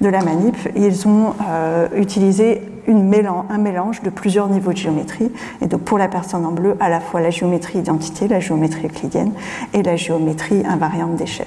[0.00, 5.32] de la manip, ils ont euh, utilisé un mélange de plusieurs niveaux de géométrie.
[5.62, 8.86] Et donc pour la personne en bleu, à la fois la géométrie identité, la géométrie
[8.86, 9.32] euclidienne
[9.72, 11.46] et la géométrie invariante d'échelle.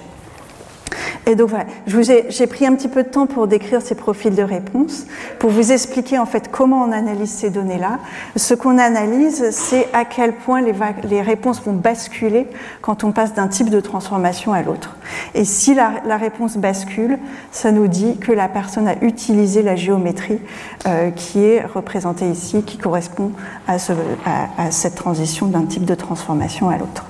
[1.28, 4.44] Et donc voilà, j'ai pris un petit peu de temps pour décrire ces profils de
[4.44, 5.06] réponse,
[5.40, 8.00] pour vous expliquer en fait comment on analyse ces données-là.
[8.38, 12.48] Ce qu'on analyse, c'est à quel point les, réponses vont basculer
[12.82, 14.96] quand on passe d'un type de transformation à l'autre.
[15.34, 17.20] Et si la, réponse bascule,
[17.52, 20.40] ça nous dit que la personne a utilisé la géométrie
[20.88, 23.32] euh, qui est représentée ici, qui correspond
[23.68, 27.06] à cette transition d'un type de transformation à l'autre.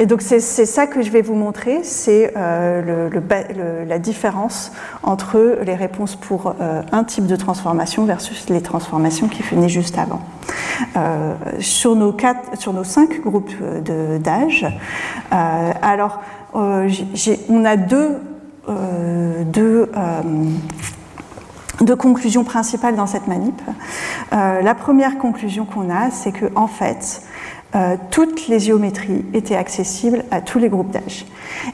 [0.00, 3.10] Et donc c'est ça que je vais vous montrer, c'est euh,
[3.84, 4.70] la différence
[5.02, 9.98] entre les réponses pour euh, un type de transformation versus les transformations qui venaient juste
[9.98, 10.20] avant.
[10.96, 13.52] Euh, sur, nos quatre, sur nos cinq groupes
[14.20, 14.66] d'âge,
[15.32, 16.20] alors
[16.54, 18.18] on a deux,
[19.46, 19.90] deux
[21.80, 23.60] deux conclusions principales dans cette manip.
[24.30, 27.22] la première conclusion qu'on a, c'est que en fait,
[27.74, 31.26] euh, toutes les géométries étaient accessibles à tous les groupes d'âge.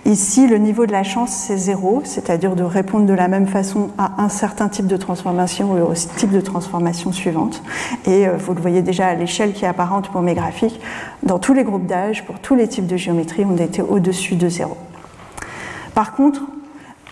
[0.04, 3.90] Ici, le niveau de la chance, c'est zéro, c'est-à-dire de répondre de la même façon
[3.96, 7.62] à un certain type de transformation ou au type de transformation suivante.
[8.06, 10.80] Et euh, vous le voyez déjà à l'échelle qui est apparente pour mes graphiques,
[11.22, 14.48] dans tous les groupes d'âge, pour tous les types de géométries, on était au-dessus de
[14.48, 14.76] zéro.
[15.94, 16.42] Par contre,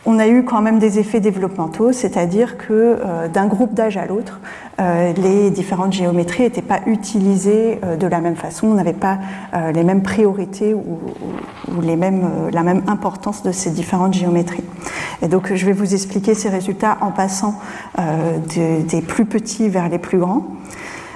[0.04, 4.06] on a eu quand même des effets développementaux, c'est-à-dire que euh, d'un groupe d'âge à
[4.06, 4.40] l'autre,
[4.80, 9.18] euh, les différentes géométries n'étaient pas utilisées euh, de la même façon, on n'avait pas
[9.74, 10.98] les mêmes priorités ou,
[11.82, 14.64] les mêmes, la même importance de ces différentes géométries.
[15.20, 17.54] Et donc je vais vous expliquer ces résultats en passant
[17.98, 20.46] des plus petits vers les plus grands.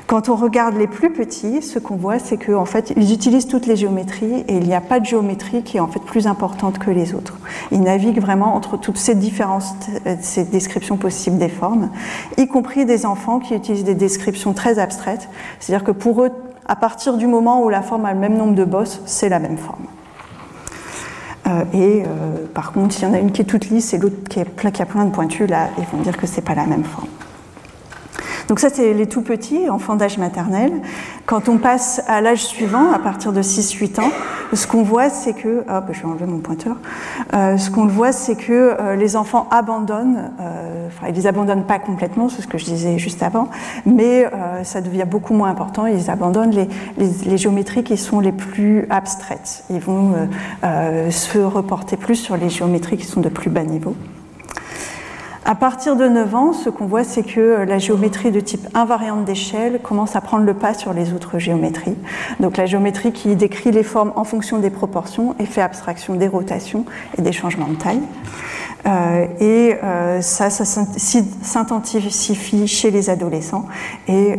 [0.07, 3.66] Quand on regarde les plus petits, ce qu'on voit, c'est qu'en fait, ils utilisent toutes
[3.66, 6.79] les géométries et il n'y a pas de géométrie qui est en fait plus importante
[6.79, 7.37] que les autres.
[7.73, 9.64] Ils naviguent vraiment entre toutes ces différentes,
[10.07, 11.90] euh, ces descriptions possibles des formes,
[12.37, 15.29] y compris des enfants qui utilisent des descriptions très abstraites.
[15.59, 16.31] C'est-à-dire que pour eux,
[16.66, 19.40] à partir du moment où la forme a le même nombre de bosses, c'est la
[19.40, 19.87] même forme.
[21.49, 23.99] Euh, et euh, par contre, s'il y en a une qui est toute lisse et
[23.99, 24.45] l'autre qui, a
[24.87, 27.09] plein de pointus, là, ils vont dire que c'est pas la même forme.
[28.48, 30.72] Donc ça, c'est les tout petits, enfants d'âge maternel.
[31.24, 34.11] Quand on passe à l'âge suivant, à partir de 6-8 ans,
[34.52, 35.64] ce qu'on voit, c'est que...
[35.68, 36.76] Hop, je vais enlever mon pointeur.
[37.35, 41.64] Euh, ce qu'on voit, c'est que euh, les enfants abandonnent, euh, enfin, ils les abandonnent
[41.64, 43.48] pas complètement, c'est ce que je disais juste avant,
[43.85, 45.87] mais euh, ça devient beaucoup moins important.
[45.87, 49.64] Ils abandonnent les, les, les, géométries qui sont les plus abstraites.
[49.70, 50.12] Ils vont
[50.64, 53.96] euh, se reporter plus sur les géométries qui sont de plus bas niveau.
[55.48, 58.66] À partir de 9 ans, ce qu'on voit, c'est que euh, la géométrie de type
[58.74, 61.94] invariante d'échelle commence à prendre le pas sur les autres géométries.
[62.40, 66.26] Donc la géométrie qui décrit les formes en fonction des proportions et fait abstraction des
[66.26, 66.85] rotations
[67.16, 68.02] et des changements de taille.
[68.87, 73.68] Euh, et euh, ça, ça s'intensifie chez les adolescents.
[74.09, 74.38] Et euh,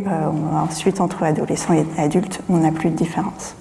[0.62, 3.56] ensuite, entre adolescents et adultes, on n'a plus de différence.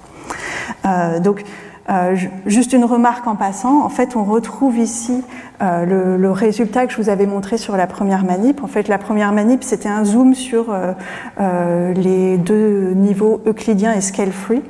[0.85, 1.43] Euh, donc,
[1.89, 5.23] euh, juste une remarque en passant, en fait, on retrouve ici
[5.61, 8.61] euh, le, résultat que je vous avais montré sur la première manip.
[8.61, 14.01] En fait, la première manip, c'était un zoom sur euh, les deux niveaux euclidiens et
[14.01, 14.61] scale-free.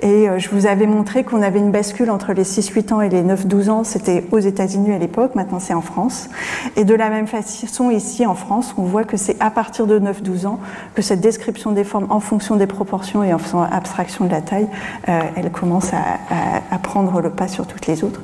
[0.00, 3.22] Et je vous avais montré qu'on avait une bascule entre les 6-8 ans et les
[3.22, 3.82] 9-12 ans.
[3.82, 6.28] C'était aux États-Unis à l'époque, maintenant c'est en France.
[6.76, 9.98] Et de la même façon, ici en France, on voit que c'est à partir de
[9.98, 10.60] 9-12 ans
[10.94, 14.40] que cette description des formes en fonction des proportions et en faisant abstraction de la
[14.40, 14.68] taille,
[15.06, 18.22] elle commence à, à, prendre le pas sur toutes les autres.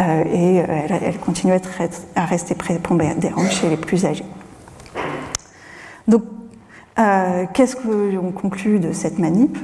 [0.00, 1.70] Euh, et elle, elle, continue à, être,
[2.14, 4.26] à rester prépondérante chez les plus âgés.
[6.06, 6.22] Donc,
[6.98, 9.56] Euh, Qu'est-ce qu'on conclut de cette manip?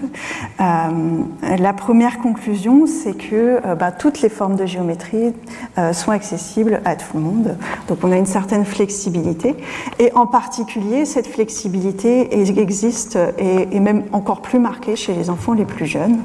[0.61, 5.35] Euh, La première conclusion, c'est que euh, bah, toutes les formes de géométrie
[5.79, 7.57] euh, sont accessibles à tout le monde.
[7.89, 9.57] Donc on a une certaine flexibilité.
[9.99, 15.55] Et en particulier, cette flexibilité existe et est même encore plus marquée chez les enfants
[15.55, 16.19] les plus jeunes.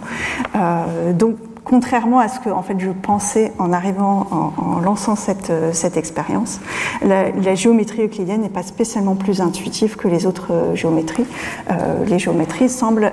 [0.55, 1.37] Euh, donc
[1.69, 5.97] contrairement à ce que en fait, je pensais en arrivant, en, lançant cette, euh, cette
[5.97, 6.59] expérience,
[7.03, 11.27] la, la, géométrie euclidienne n'est pas spécialement plus intuitive que les autres euh, géométries.
[11.69, 13.11] Euh, les géométries semblent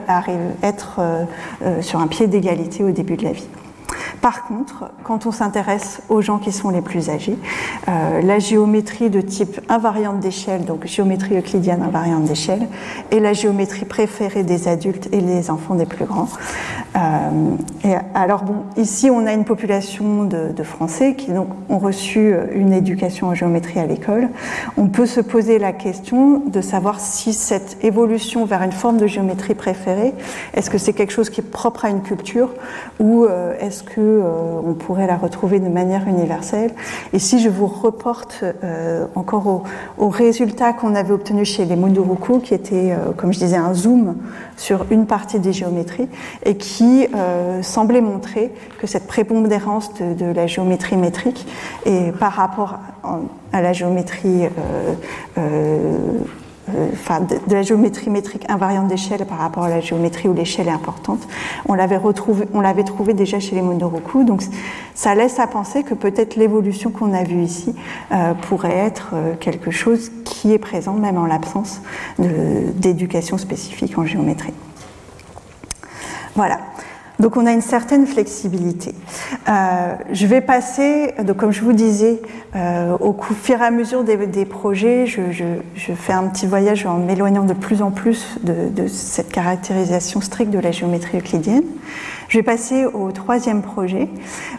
[0.63, 1.01] être
[1.81, 3.47] sur un pied d'égalité au début de la vie.
[4.21, 7.39] Par contre, quand on s'intéresse aux gens qui sont les plus âgés,
[7.89, 12.67] euh, la géométrie de type invariante d'échelle, donc géométrie euclidienne invariante d'échelle,
[13.11, 16.29] est la géométrie préférée des adultes et des enfants des plus grands.
[16.97, 18.45] Euh, alors
[18.77, 23.87] ici on a une population de, Français qui ont reçu une éducation en géométrie à
[23.87, 24.31] l'école.
[24.77, 29.07] On peut se poser la question de savoir si cette évolution vers une forme de
[29.07, 30.15] géométrie préférée,
[30.55, 32.51] est-ce que c'est quelque chose qui est propre à une culture
[32.99, 36.73] ou euh, est-ce que euh, on pourrait la retrouver de manière universelle?
[37.13, 39.63] Et si je vous reporte euh, encore aux
[39.99, 43.75] au résultats qu'on avait obtenus chez les Munduruku, qui était, euh, comme je disais, un
[43.75, 44.17] zoom
[44.57, 46.09] sur une partie des géométries,
[46.45, 47.09] et qui
[47.63, 51.47] semblait montrer que cette prépondérance de, la géométrie métrique
[51.85, 52.79] et par rapport
[53.53, 54.49] à la géométrie
[56.93, 60.73] enfin, de, la géométrie métrique invariante d'échelle par rapport à la géométrie où l'échelle est
[60.73, 61.27] importante.
[61.69, 62.47] On l'avait retrouvé,
[62.85, 64.43] trouvé déjà chez les Mondoroku, donc
[64.95, 67.75] ça laisse à penser que peut-être l'évolution qu'on a vue ici
[68.13, 71.81] euh, pourrait être euh, quelque chose qui est présent même en l'absence
[72.19, 74.55] d'éducation spécifique en géométrie.
[76.35, 76.59] Voilà.
[77.19, 78.95] Donc on a une certaine flexibilité.
[79.49, 82.21] Euh, je vais passer, donc comme je vous disais,
[82.55, 85.45] euh, au fur et à mesure des, des projets, je, je,
[85.75, 90.21] je, fais un petit voyage en m'éloignant de plus en plus de, de, cette caractérisation
[90.21, 91.65] stricte de la géométrie euclidienne.
[92.29, 94.09] Je vais passer au troisième projet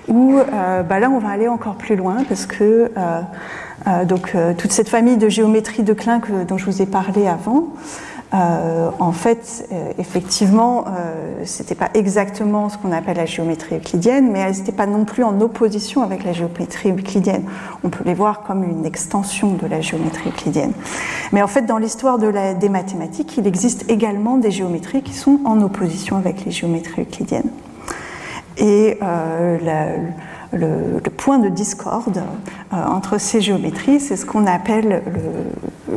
[0.08, 4.72] où euh, bah là on va aller encore plus loin parce que euh, donc toute
[4.72, 7.68] cette famille de géométrie de Klein que, dont je vous ai parlé avant.
[8.34, 14.30] Euh, en fait, euh, effectivement, euh, c'était pas exactement ce qu'on appelle la géométrie euclidienne,
[14.32, 17.44] mais elles n'étaient pas non plus en opposition avec la géométrie euclidienne.
[17.86, 20.74] On peut les voir comme une extension de la géométrie euclidienne.
[21.32, 25.62] Mais en fait, dans l'histoire des mathématiques, il existe également des géométries qui sont en
[25.62, 27.50] opposition avec les géométries euclidiennes.
[28.58, 29.88] Et euh, la,
[30.54, 32.24] le, point de discorde
[32.74, 35.02] euh, entre ces géométries, c'est ce qu'on appelle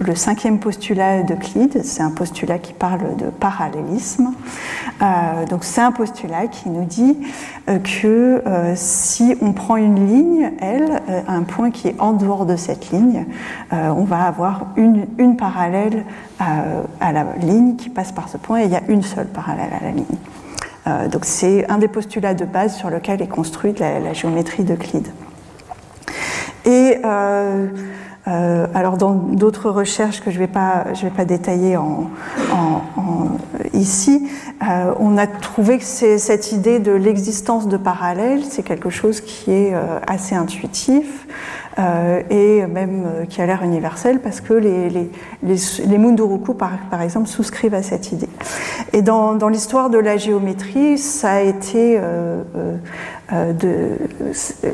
[0.01, 1.82] le, cinquième postulat d'Euclide.
[1.84, 4.32] C'est un postulat qui parle de parallélisme.
[5.03, 7.16] Euh, donc c'est un postulat qui nous dit
[7.68, 8.42] euh, que
[8.74, 13.26] si on prend une ligne, elle, un point qui est en dehors de cette ligne,
[13.72, 16.05] on va avoir une, une parallèle
[16.38, 16.62] à,
[17.01, 19.70] à la ligne qui passe par ce point et il y a une seule parallèle
[19.80, 20.05] à la ligne.
[20.86, 25.08] Euh, donc c'est un des postulats de base sur lequel est construite la, géométrie d'Euclide.
[26.64, 27.68] Et euh,
[28.28, 30.84] euh, alors dans d'autres recherches que je ne vais pas,
[31.24, 31.76] détailler
[33.72, 34.28] ici,
[34.62, 39.52] euh, on a trouvé que cette idée de l'existence de parallèles, c'est quelque chose qui
[39.52, 41.26] est euh, assez intuitif
[41.78, 47.74] euh, et même qui a l'air universel parce que les, les, Munduruku, par, exemple, souscrivent
[47.74, 48.28] à cette idée.
[48.92, 51.98] Et dans, l'histoire de la géométrie, ça a été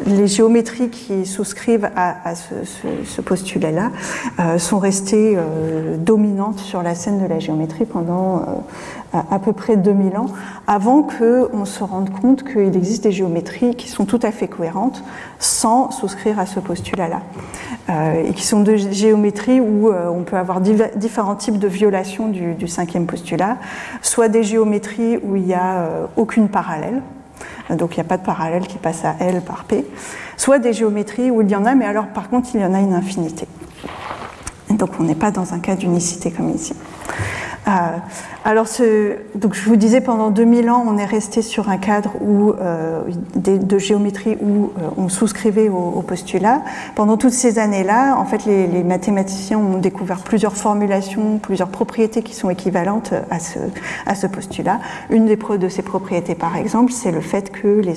[0.07, 3.91] les géométries qui souscrivent à, à ce, postulat-là
[4.59, 5.37] sont restées
[5.99, 8.65] dominantes sur la scène de la géométrie pendant
[9.13, 10.27] à peu près 2000 ans,
[10.67, 15.03] avant qu'on se rende compte qu'il existe des géométries qui sont tout à fait cohérentes
[15.39, 17.23] sans souscrire à ce postulat-là.
[17.89, 22.29] Euh, et qui sont de géométries où euh, on peut avoir différents types de violations
[22.29, 23.59] du, du, cinquième postulat,
[24.03, 27.01] soit des géométries où il n'y a euh, aucune parallèle,
[27.71, 29.87] donc il n'y a pas de parallèle qui passe à L par P,
[30.37, 32.75] soit des géométries où il y en a, mais alors par contre il y en
[32.75, 33.47] a une infinité.
[34.71, 36.75] Donc on n'est pas dans un cas d'unicité comme ici.
[37.69, 37.71] Euh,
[38.45, 38.67] alors,
[39.35, 43.03] donc je vous disais, pendant 2000 ans, on est resté sur un cadre euh,
[43.35, 46.63] de, géométrie où euh, on souscrivait au, postulat.
[46.95, 52.35] Pendant toutes ces années-là, en fait, les, mathématiciens ont découvert plusieurs formulations, plusieurs propriétés qui
[52.35, 54.79] sont équivalentes à ce, postulat.
[55.11, 57.95] Une des, de ces propriétés, par exemple, c'est le fait que les,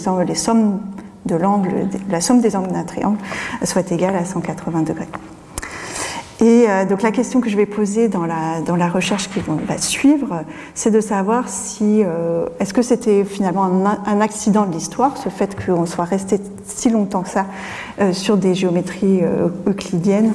[1.26, 1.70] de l'angle,
[2.10, 3.18] la somme des angles d'un triangle
[3.64, 5.08] soit égale à 180 degrés.
[6.42, 10.46] Et euh, donc la question que je vais poser dans la, recherche qui va suivre,
[10.74, 13.66] c'est de savoir si euh, est-ce que c'était finalement
[14.06, 17.46] un, accident de l'histoire, ce fait qu'on soit resté si longtemps que ça
[18.00, 19.22] euh, sur des géométries
[19.68, 20.34] euclidiennes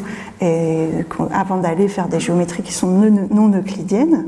[1.32, 4.26] avant d'aller faire des géométries qui sont non, euclidiennes.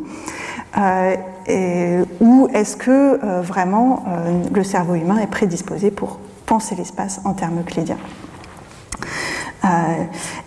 [2.21, 4.05] ou est-ce que vraiment
[4.53, 7.99] le cerveau humain est prédisposé pour penser l'espace en termes euclidiens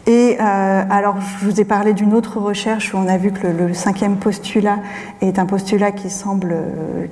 [0.08, 3.48] et euh, alors, je vous ai parlé d'une autre recherche où on a vu que
[3.48, 4.80] le, cinquième postulat
[5.22, 6.56] est un postulat qui semble,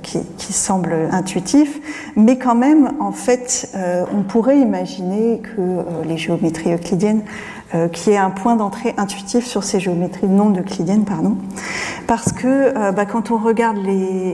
[0.02, 1.80] qui, semble intuitif,
[2.16, 7.22] mais quand même, en fait, euh, on pourrait imaginer que les géométries euclidiennes
[7.92, 11.36] qui est un point d'entrée intuitif sur ces géométries non euclidiennes, pardon,
[12.06, 13.76] parce que bah, quand on regarde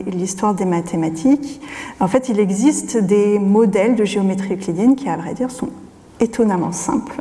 [0.06, 1.60] l'histoire des mathématiques,
[1.98, 5.70] en fait, il existe des modèles de géométrie euclidienne qui, à vrai dire, sont
[6.20, 7.20] étonnamment simples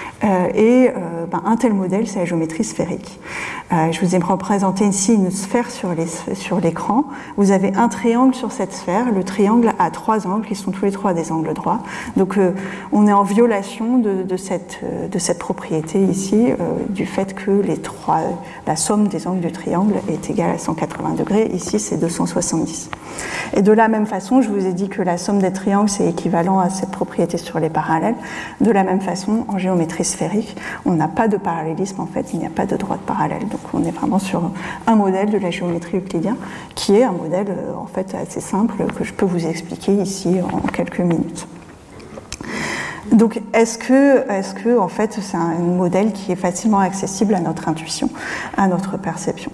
[0.23, 3.19] et euh, ben, un tel modèle, c'est la géométrie sphérique.
[3.71, 7.05] Euh, je vous ai représenté ici une sphère sur l'écran.
[7.37, 9.11] Vous avez un triangle sur cette sphère.
[9.11, 11.79] Le triangle a trois angles qui sont tous les trois des angles droits.
[12.17, 12.37] Donc
[12.91, 14.79] on est en violation de, cette,
[15.39, 16.49] propriété ici,
[16.89, 17.63] du fait que
[18.67, 21.49] la somme des angles du triangle est égale à 180 degrés.
[21.53, 22.89] Ici, c'est 270.
[23.55, 26.07] Et de la même façon, je vous ai dit que la somme des triangles, c'est
[26.07, 28.15] équivalent à cette propriété sur les parallèles.
[28.59, 30.05] De la même façon, en géométrie
[30.85, 33.47] on n'a pas de parallélisme, en fait, il n'y a pas de droite parallèle.
[33.47, 34.51] Donc on est vraiment sur
[34.87, 36.37] un modèle de la géométrie euclidienne,
[36.75, 40.37] qui est un modèle euh, en fait assez simple que je peux vous expliquer ici
[40.41, 41.47] en quelques minutes.
[43.11, 47.41] Donc, est-ce que, est-ce que, en fait, c'est un modèle qui est facilement accessible à
[47.41, 48.09] notre intuition,
[48.55, 49.51] à notre perception?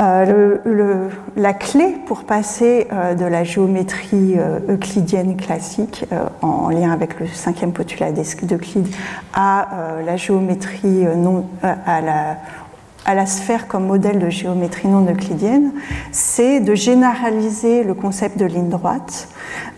[0.00, 6.04] Euh, le, la clé pour passer euh, de la géométrie euh, euclidienne classique
[6.42, 8.88] en lien avec le cinquième postulat d'Euclide
[9.34, 9.68] à
[10.04, 12.36] la géométrie non, à la,
[13.04, 15.72] à la sphère comme modèle de géométrie non euclidienne,
[16.12, 19.28] c'est de généraliser le concept de ligne droite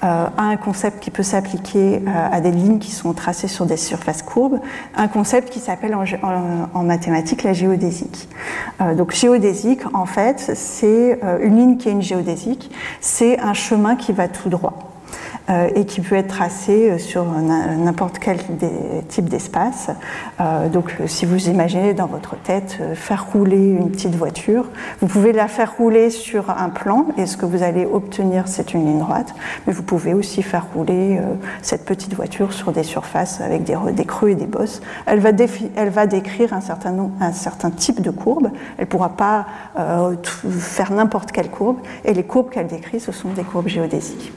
[0.04, 3.66] euh, à un concept qui peut s'appliquer euh, à des lignes qui sont tracées sur
[3.66, 4.60] des surfaces courbes,
[4.94, 8.28] un concept qui s'appelle en, mathématiques la géodésique.
[8.80, 12.70] Euh, donc géodésique, en fait, c'est une ligne qui est une géodésique,
[13.00, 14.95] c'est un chemin qui va tout droit.
[15.48, 18.38] Euh, et qui peut être tracé euh, sur n'importe quel
[19.08, 19.90] type d'espace.
[20.40, 24.68] Euh, donc si vous imaginez dans votre tête faire rouler une petite voiture,
[25.00, 28.74] vous pouvez la faire rouler sur un plan et ce que vous allez obtenir c'est
[28.74, 29.36] une ligne droite,
[29.66, 31.20] mais vous pouvez aussi faire rouler
[31.62, 34.80] cette petite voiture sur des surfaces avec des, creux et des bosses.
[35.06, 35.32] Elle va,
[36.06, 39.46] décrire un certain, un certain type de courbe, elle ne pourra pas
[40.42, 44.32] faire n'importe quelle courbe et les courbes qu'elle décrit ce sont des courbes géodésiques.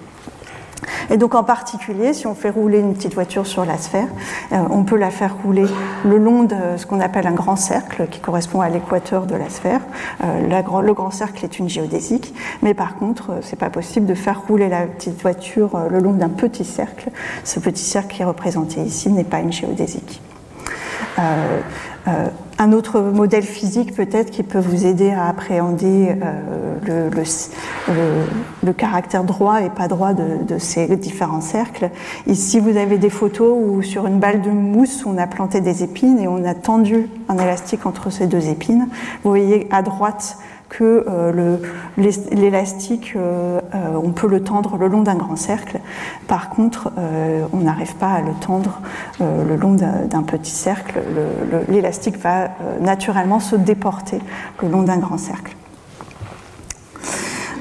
[1.10, 4.08] Et donc en particulier, si on fait rouler une petite voiture sur la sphère,
[4.52, 5.66] euh, on peut la faire rouler
[6.06, 9.50] le long de ce qu'on appelle un grand cercle qui correspond à l'équateur de la
[9.50, 9.82] sphère.
[10.24, 14.14] Euh, le grand cercle est une géodésique, mais par contre, euh, c'est pas possible de
[14.14, 17.10] faire rouler la petite voiture le long d'un petit cercle.
[17.44, 20.22] Ce petit cercle qui est représenté ici n'est pas une géodésique.
[22.10, 22.30] Euh,
[22.62, 27.10] un autre modèle physique peut-être qui peut vous aider à appréhender euh,
[28.64, 31.90] le, caractère droit et pas droit de, ces différents cercles.
[32.28, 35.84] Ici, vous avez des photos où sur une balle de mousse, on a planté des
[35.84, 38.90] épines et on a tendu un élastique entre ces deux épines.
[39.24, 40.38] Vous voyez à droite
[40.70, 41.58] que euh,
[42.32, 45.80] l'élastique, euh, euh, on peut le tendre le long d'un grand cercle.
[46.28, 46.92] Par contre,
[47.52, 48.82] on n'arrive pas à le tendre
[49.20, 51.02] le long d'un petit cercle.
[51.68, 52.50] L'élastique va
[52.80, 54.20] naturellement se déporter
[54.62, 55.56] le long d'un grand cercle.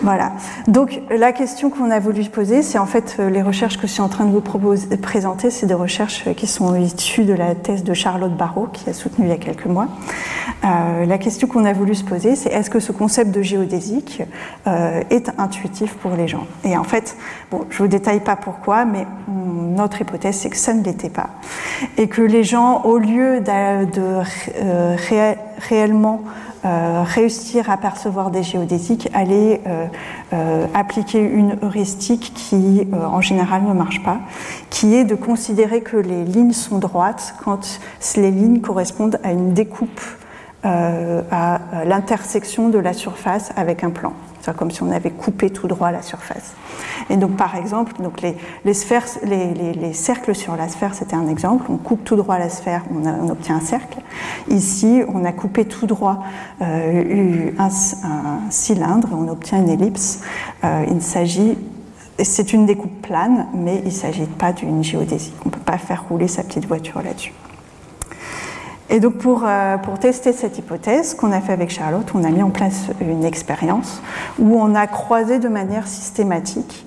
[0.03, 0.33] Voilà.
[0.69, 3.93] Donc la question qu'on a voulu poser, c'est en fait euh, les recherches que je
[3.93, 7.55] suis en train de vous proposer, présenter, c'est des recherches qui sont issues de la
[7.55, 9.89] thèse de Charlotte Barrault, qui a soutenu il y a quelques mois.
[10.65, 14.23] Euh, la question qu'on a voulu se poser, c'est est-ce que ce concept de géodésique
[14.67, 16.47] euh, est intuitif pour les gens?
[16.65, 17.17] Et en fait,
[17.51, 21.31] bon, je vous détaille pas pourquoi, mais notre hypothèse, c'est que ça ne l'était pas,
[21.97, 24.97] et que les gens, au lieu de, de
[25.59, 26.23] réellement
[26.65, 29.87] euh, réussir à percevoir des géodésiques, aller euh,
[30.33, 34.19] euh, appliquer une heuristique qui en général ne marche pas,
[34.69, 37.81] qui est de considérer que les lignes sont droites quand
[38.17, 40.01] les lignes correspondent à une découpe
[40.65, 44.13] à l'intersection de la surface avec un plan
[44.53, 46.55] comme si on avait coupé tout droit la surface.
[47.11, 51.17] Et donc, par exemple, donc les, les, sphères, les, les, cercles sur la sphère, c'était
[51.17, 51.67] un exemple.
[51.71, 53.99] On coupe tout droit la sphère, on, obtient un cercle.
[54.49, 56.19] Ici, on a coupé tout droit
[56.63, 57.71] euh, un,
[58.51, 60.21] cylindre, on obtient une ellipse.
[60.65, 61.57] Euh, il s'agit
[62.21, 65.33] c'est une découpe plane, mais il ne s'agit pas d'une géodésie.
[65.45, 67.33] On ne peut pas faire rouler sa petite voiture là-dessus.
[68.91, 69.47] Et donc pour,
[69.83, 73.25] pour tester cette hypothèse, qu'on a fait avec Charlotte, on a mis en place une
[73.25, 74.01] expérience
[74.39, 76.87] où on a croisé de manière systématique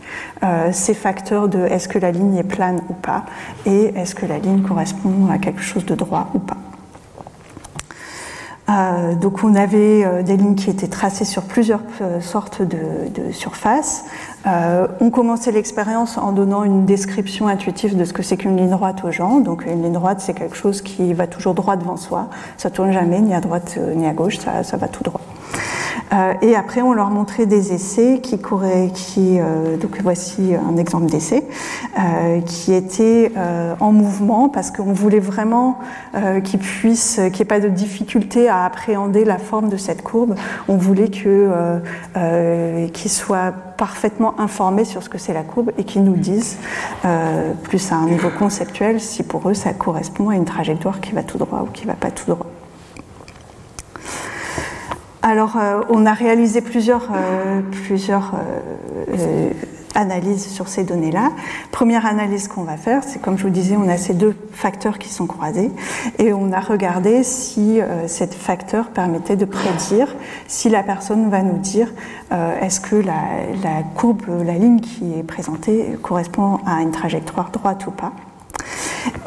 [0.72, 3.26] ces facteurs de est-ce que la ligne est plane ou pas
[3.68, 6.58] et est-ce que la ligne correspond à quelque chose de droit ou pas.
[8.72, 12.78] Euh, donc on avait euh, des lignes qui étaient tracées sur plusieurs euh, sortes de,
[13.32, 14.06] surfaces.
[14.46, 19.04] on commençait l'expérience en donnant une description intuitive de ce que c'est qu'une ligne droite
[19.04, 19.40] aux gens.
[19.40, 22.30] Donc une ligne droite, c'est quelque chose qui va toujours droit devant soi.
[22.58, 25.22] Ça tourne jamais ni à droite ni à gauche, ça va tout droit.
[26.14, 30.78] Euh, et après, on leur montrait des essais qui couraient, qui, euh, donc voici un
[30.78, 31.48] exemple d'essai,
[31.98, 33.32] euh, qui était
[33.80, 35.80] en mouvement parce qu'on voulait vraiment
[36.44, 40.36] qu'ils puissent, qu'il n'y ait pas de difficulté à appréhender la forme de cette courbe.
[40.68, 41.80] On voulait que,
[42.94, 46.58] qu'ils soient parfaitement informés sur ce que c'est la courbe et qu'ils nous disent,
[47.64, 51.24] plus à un niveau conceptuel, si pour eux ça correspond à une trajectoire qui va
[51.24, 52.48] tout droit ou qui ne va pas tout droit.
[55.24, 59.50] Alors, euh, on a réalisé plusieurs, euh, euh,
[59.94, 61.32] analyses sur ces données-là.
[61.72, 64.98] Première analyse qu'on va faire, c'est comme je vous disais, on a ces deux facteurs
[64.98, 65.70] qui sont croisés
[66.18, 70.16] et on a regardé si ces facteurs permettaient de prédire
[70.48, 71.92] si la personne va nous dire
[72.62, 77.92] est-ce que la courbe, la ligne qui est présentée correspond à une trajectoire droite ou
[77.92, 78.14] pas.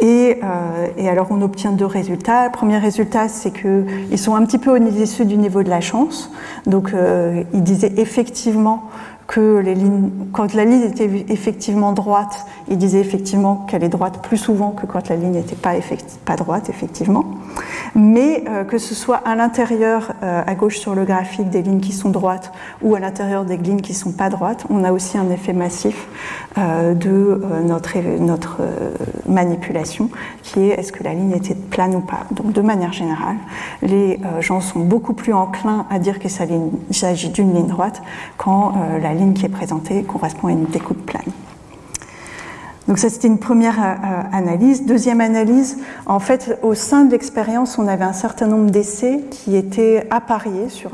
[0.05, 2.47] Euh, et, alors on obtient deux résultats.
[2.47, 6.31] Le premier résultat, c'est qu'ils sont un petit peu au-dessus du niveau de la chance.
[6.67, 8.85] Donc euh, ils disaient effectivement
[9.27, 9.65] que
[10.33, 14.87] quand la ligne était effectivement droite, il disait effectivement qu'elle est droite plus souvent que
[14.87, 17.25] quand la ligne n'était pas, droite, effectivement.
[17.95, 21.81] Mais euh, que ce soit à l'intérieur, euh, à gauche sur le graphique, des lignes
[21.81, 22.53] qui sont droites
[22.83, 25.53] ou à l'intérieur des lignes qui ne sont pas droites, on a aussi un effet
[25.53, 26.09] massif
[26.59, 28.61] euh, de notre, notre
[29.29, 30.11] manipulation,
[30.43, 32.25] qui est est-ce que la ligne était plane ou pas.
[32.33, 33.37] Donc de manière générale,
[33.83, 38.03] les gens sont beaucoup plus enclins à dire qu'il s'agit d'une ligne droite
[38.37, 41.33] quand la ligne qui est présentée correspond à une découpe plane.
[42.87, 44.85] Donc ça, c'était une première euh, analyse.
[44.85, 49.57] Deuxième analyse, en fait, au sein de l'expérience, on avait un certain nombre d'essais qui
[49.57, 50.91] étaient appariés sur,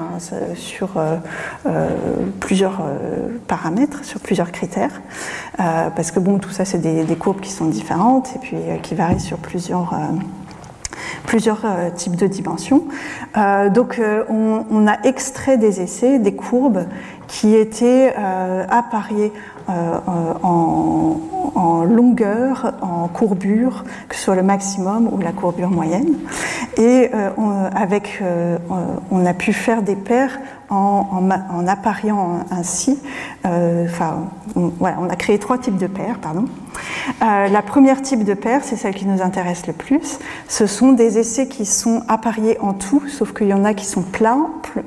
[0.96, 1.16] euh,
[1.66, 1.88] euh,
[2.38, 2.82] plusieurs
[3.48, 5.02] paramètres, sur plusieurs critères,
[5.56, 9.20] parce que bon, tout ça, c'est des, courbes qui sont différentes et puis qui varient
[9.20, 9.92] sur plusieurs
[11.26, 12.84] plusieurs euh, types de dimensions.
[13.36, 16.84] Euh, donc euh, on, a extrait des essais, des courbes
[17.30, 18.12] qui étaient
[18.68, 19.32] appariées
[19.68, 21.16] en,
[21.54, 26.16] en, longueur, en courbure, que ce soit le maximum ou la courbure moyenne.
[26.76, 27.08] Et
[27.74, 28.20] avec,
[29.10, 30.40] on a pu faire des paires
[30.70, 32.98] en, appariant ainsi.
[33.44, 36.46] enfin, voilà, on a créé trois types de paires, pardon.
[37.22, 40.18] Euh, la première type de paire, c'est celle qui nous intéresse le plus.
[40.48, 43.86] Ce sont des essais qui sont appariés en tout, sauf qu'il y en a qui
[43.86, 44.04] sont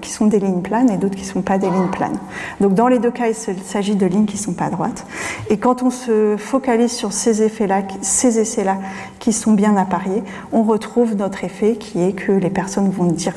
[0.02, 2.18] qui sont des lignes planes, et d'autres qui ne sont pas des lignes planes.
[2.62, 5.06] Donc dans les deux cas, il s'agit de lignes qui ne sont pas droites.
[5.50, 8.78] Et quand on se focalise sur ces effets-là, ces essais-là,
[9.20, 13.34] qui sont bien appariés, on retrouve notre effet qui est que les personnes vont dire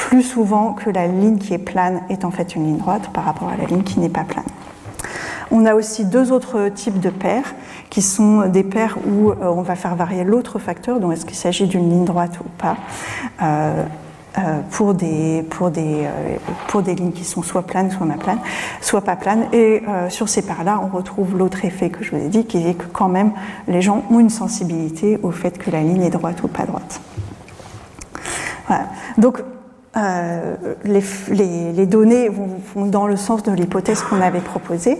[0.00, 3.24] plus souvent que la ligne qui est plane est en fait une ligne droite par
[3.24, 4.46] rapport à la ligne qui n'est pas plane.
[5.50, 7.54] On a aussi deux autres types de paires
[7.90, 11.36] qui sont des paires où euh, on va faire varier l'autre facteur, donc est-ce qu'il
[11.36, 12.76] s'agit d'une ligne droite ou pas.
[13.42, 13.84] Euh,
[14.38, 15.44] euh, pour, des,
[16.94, 18.38] lignes qui sont soit planes, soit, planes,
[18.80, 19.48] soit pas planes.
[19.52, 22.74] Et sur ces paires-là, on retrouve l'autre effet que je vous ai dit, qui est
[22.74, 23.32] que quand même
[23.66, 27.00] les gens ont une sensibilité au fait que la ligne est droite ou pas droite.
[28.68, 28.84] Voilà.
[29.18, 29.42] Donc
[29.96, 34.98] euh, les, données vont, dans le sens de l'hypothèse qu'on avait proposée.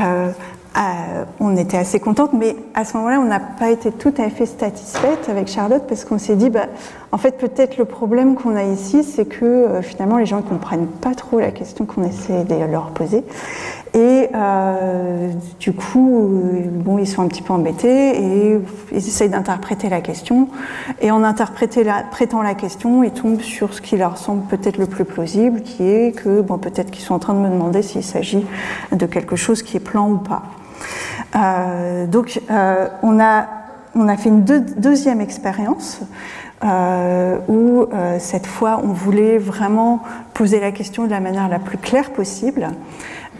[0.00, 0.30] Euh,
[0.74, 4.30] euh, on était assez contente, mais à ce moment-là, on n'a pas été tout à
[4.30, 6.66] fait satisfaite avec Charlotte parce qu'on s'est dit, bah,
[7.12, 10.86] en fait, peut-être le problème qu'on a ici, c'est que finalement, les gens ne comprennent
[10.86, 13.22] pas trop la question qu'on essaie de leur poser.
[13.94, 15.30] Et euh,
[15.60, 16.30] du coup,
[16.72, 20.48] bon, ils sont un petit peu embêtés et ils essayent d'interpréter la question.
[21.02, 25.04] Et en interprétant la question, ils tombent sur ce qui leur semble peut-être le plus
[25.04, 28.46] plausible, qui est que, bon, peut-être qu'ils sont en train de me demander s'il s'agit
[28.92, 30.42] de quelque chose qui est plan ou pas.
[31.36, 33.46] Euh, donc, euh, on, a,
[33.94, 36.00] on a fait une deuxième expérience.
[36.64, 40.00] Euh, où euh, cette fois on voulait vraiment
[40.32, 42.68] poser la question de la manière la plus claire possible.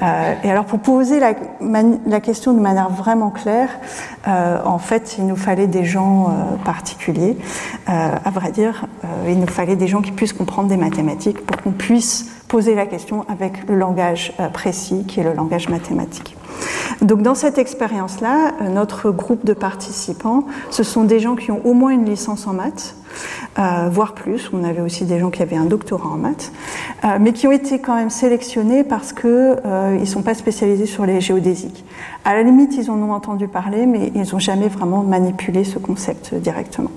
[0.02, 3.68] Euh, et alors pour poser la, question de manière vraiment claire,
[4.26, 7.36] euh, en fait, il nous fallait des gens euh, particuliers.
[7.86, 8.86] à vrai dire,
[9.26, 12.86] il nous fallait des gens qui puissent comprendre des mathématiques pour qu'on puisse poser la
[12.86, 16.36] question avec le langage précis qui est le langage mathématique.
[17.00, 21.72] Donc dans cette expérience-là, notre groupe de participants, ce sont des gens qui ont au
[21.72, 22.94] moins une licence en maths,
[23.58, 24.50] euh, voire plus.
[24.52, 26.52] On avait aussi des gens qui avaient un doctorat en maths,
[27.04, 30.86] euh, mais qui ont été quand même sélectionnés parce qu'ils euh, ne sont pas spécialisés
[30.86, 31.84] sur les géodésiques.
[32.24, 35.78] À la limite, ils en ont entendu parler, mais ils n'ont jamais vraiment manipulé ce
[35.78, 36.90] concept directement.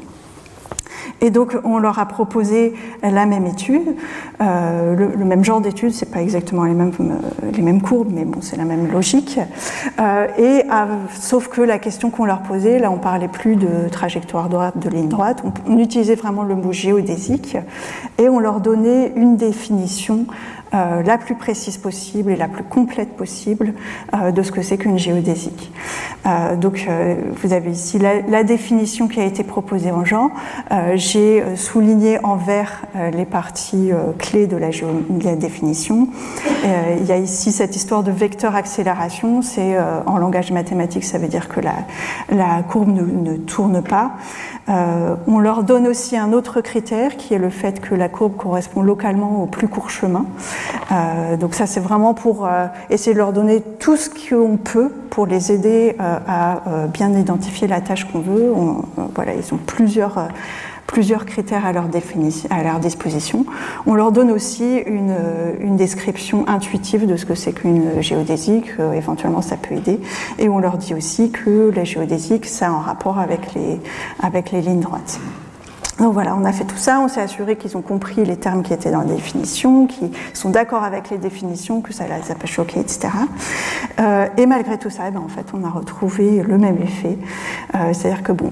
[1.21, 3.95] Et donc, on leur a proposé la même étude,
[4.41, 8.25] euh, le, même genre d'étude, c'est pas exactement les mêmes, euh, les mêmes courbes, mais
[8.25, 9.39] bon, c'est la même logique.
[9.99, 10.63] Euh, et
[11.13, 14.89] sauf que la question qu'on leur posait, là, on parlait plus de trajectoire droite, de
[14.89, 17.57] ligne droite, on, on utilisait vraiment le mot géodésique,
[18.17, 20.25] et on leur donnait une définition
[20.75, 23.73] euh, la plus précise possible et la plus complète possible
[24.13, 25.71] euh, de ce que c'est qu'une géodésique.
[26.25, 26.89] Euh, donc,
[27.41, 30.29] vous avez ici la, définition qui a été proposée en genre.
[30.95, 34.69] J'ai souligné en vert les parties clés de la,
[35.35, 36.07] définition.
[36.99, 39.41] il y a ici cette histoire de vecteur accélération.
[39.41, 44.11] C'est en langage mathématique, ça veut dire que la, courbe ne tourne pas.
[44.67, 48.35] Euh, on leur donne aussi un autre critère qui est le fait que la courbe
[48.35, 50.25] correspond localement au plus court chemin.
[50.91, 54.89] Euh, donc ça c'est vraiment pour euh, essayer de leur donner tout ce qu'on peut
[55.09, 56.61] pour les aider à
[56.93, 58.51] bien identifier la tâche qu'on veut.
[59.13, 60.27] voilà, ils ont plusieurs
[60.87, 61.87] plusieurs critères à leur,
[62.79, 63.45] disposition.
[63.85, 65.15] On leur donne aussi une,
[65.59, 69.99] une description intuitive de ce que c'est qu'une géodésique, euh, éventuellement ça peut aider,
[70.39, 73.79] et on leur dit aussi que la géodésique, ça a un rapport avec les,
[74.21, 75.19] avec les lignes droites.
[75.99, 78.63] Donc voilà, on a fait tout ça, on s'est assuré qu'ils ont compris les termes
[78.63, 82.35] qui étaient dans la définition, qu'ils sont d'accord avec les définitions, que ça les a
[82.35, 83.07] pas choqués, etc.
[83.99, 87.17] Euh, et malgré tout ça, ben, en fait, on a retrouvé le même effet.
[87.75, 88.51] Euh, C'est-à-dire que bon,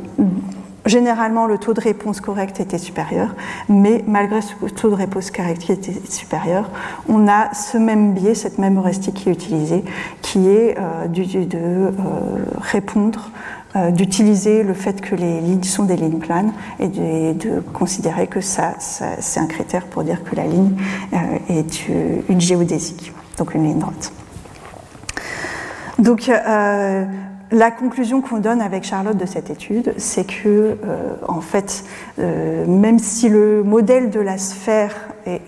[0.85, 3.35] Généralement, le taux de réponse correcte était supérieur,
[3.69, 6.69] mais malgré ce taux de réponse correcte qui était supérieur,
[7.07, 9.83] on a ce même biais, cette même heuristique qui est utilisée,
[10.21, 11.91] qui est euh, de euh,
[12.59, 13.29] répondre,
[13.77, 18.41] euh, d'utiliser le fait que les lignes sont des lignes planes et de, considérer que
[18.41, 20.75] ça, c'est un critère pour dire que la ligne
[21.49, 21.87] est
[22.29, 24.11] une géodésique, donc une ligne droite.
[25.97, 26.29] Donc,
[27.53, 31.85] la conclusion qu'on donne avec Charlotte de cette étude, c'est que, euh, en fait,
[32.17, 34.93] euh, même si le modèle de la sphère
[35.27, 35.39] et,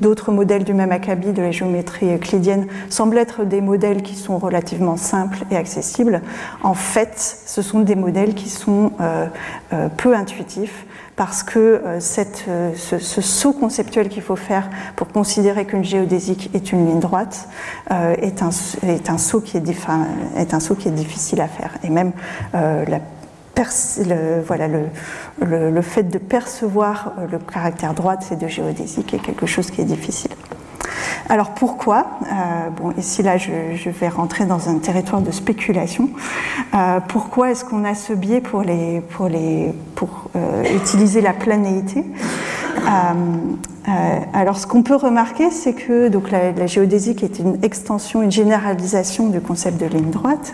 [0.00, 4.38] d'autres modèles du même acabit de la géométrie euclidienne semblent être des modèles qui sont
[4.38, 6.22] relativement simples et accessibles,
[6.62, 9.26] en fait, ce sont des modèles qui sont euh,
[9.98, 10.86] peu intuitifs
[11.20, 12.00] parce que euh,
[12.48, 17.46] euh, ce, saut conceptuel qu'il faut faire pour considérer qu'une géodésique est une ligne droite
[17.90, 19.60] euh, est, un, saut qui est,
[20.90, 21.74] difficile à faire.
[21.84, 22.12] Et même
[22.54, 23.00] la
[24.08, 30.30] le, fait de percevoir le caractère droit de géodésiques est quelque chose qui est difficile.
[31.28, 32.06] Alors pourquoi?
[32.22, 36.10] Euh, Bon, ici là, je, vais rentrer dans un territoire de spéculation.
[36.74, 39.72] Euh, pourquoi est-ce qu'on a ce biais pour, euh,
[40.74, 42.04] utiliser la planéité?
[43.86, 49.28] Alors, ce qu'on peut remarquer, c'est que donc, la, géodésique est une extension, une généralisation
[49.28, 50.52] du concept de ligne droite.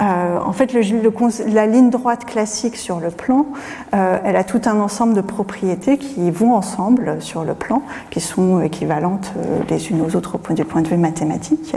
[0.00, 3.46] Euh, en fait, la ligne droite classique sur le plan,
[3.94, 8.20] euh, elle a tout un ensemble de propriétés qui vont ensemble sur le plan, qui
[8.20, 9.32] sont équivalentes
[9.68, 11.76] les unes aux autres du point de vue mathématique.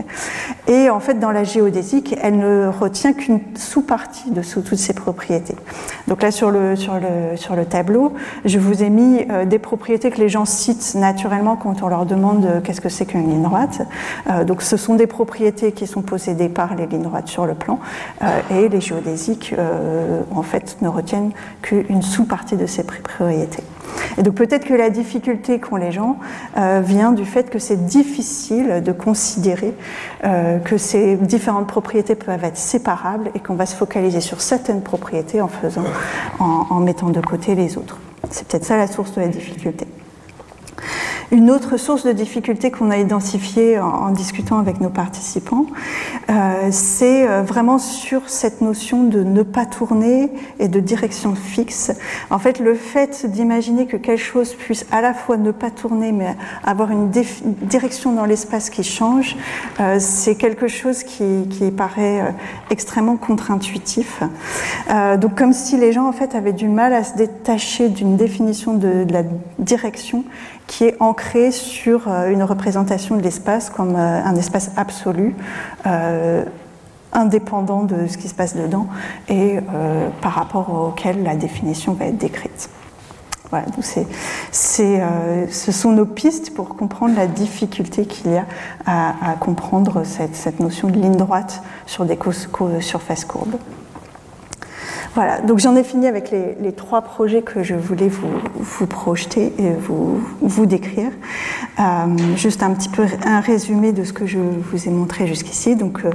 [0.67, 5.55] Et en fait, dans la géodésique, elle ne retient qu'une sous-partie de toutes ces propriétés.
[6.07, 8.13] Donc là, sur le tableau,
[8.45, 12.61] je vous ai mis des propriétés que les gens citent naturellement quand on leur demande
[12.63, 13.81] qu'est-ce que c'est qu'une ligne droite.
[14.29, 17.53] Euh, donc ce sont des propriétés qui sont possédées par les lignes droites sur le
[17.53, 17.79] plan
[18.21, 23.63] euh, et les géodésiques euh, en fait ne retiennent qu'une sous-partie de ces propriétés.
[24.17, 26.17] Et donc peut-être que la difficulté qu'ont les gens
[26.55, 29.73] vient du fait que c'est difficile de considérer
[30.63, 35.41] que ces différentes propriétés peuvent être séparables et qu'on va se focaliser sur certaines propriétés
[35.41, 35.83] en faisant,
[36.39, 37.99] en mettant de côté les autres.
[38.29, 39.85] C'est peut-être ça la source de la difficulté.
[41.33, 45.65] Une autre source de difficulté qu'on a identifiée en, discutant avec nos participants,
[46.29, 50.29] euh, c'est euh, vraiment sur cette notion de ne pas tourner
[50.59, 51.91] et de direction fixe.
[52.29, 56.11] En fait, le fait d'imaginer que quelque chose puisse à la fois ne pas tourner,
[56.11, 59.35] mais avoir une, direction dans l'espace qui change,
[59.79, 61.23] euh, c'est quelque chose qui,
[61.75, 62.35] paraît
[62.69, 64.21] extrêmement contre-intuitif.
[65.17, 68.73] donc, comme si les gens en fait avaient du mal à se détacher d'une définition
[68.73, 69.23] de la
[69.57, 70.25] direction
[70.67, 75.35] qui est ancré sur euh, une représentation de l'espace comme euh, un espace absolu,
[75.85, 76.43] euh,
[77.11, 78.87] indépendant de ce qui se passe dedans
[79.29, 79.59] et
[80.21, 82.71] par rapport auquel la définition va être décrite.
[83.51, 88.45] Voilà, donc ce sont nos pistes pour comprendre la difficulté qu'il y a
[88.87, 92.17] à, comprendre cette, cette, notion de ligne droite sur des
[92.79, 93.57] surfaces courbes.
[95.15, 99.69] Voilà, donc j'en ai fini avec les, trois projets que je voulais vous, projeter et
[99.79, 101.11] vous, décrire.
[101.79, 101.83] Euh,
[102.35, 105.75] juste un petit peu un résumé de ce que je vous ai montré jusqu'ici.
[105.75, 106.09] Donc, euh,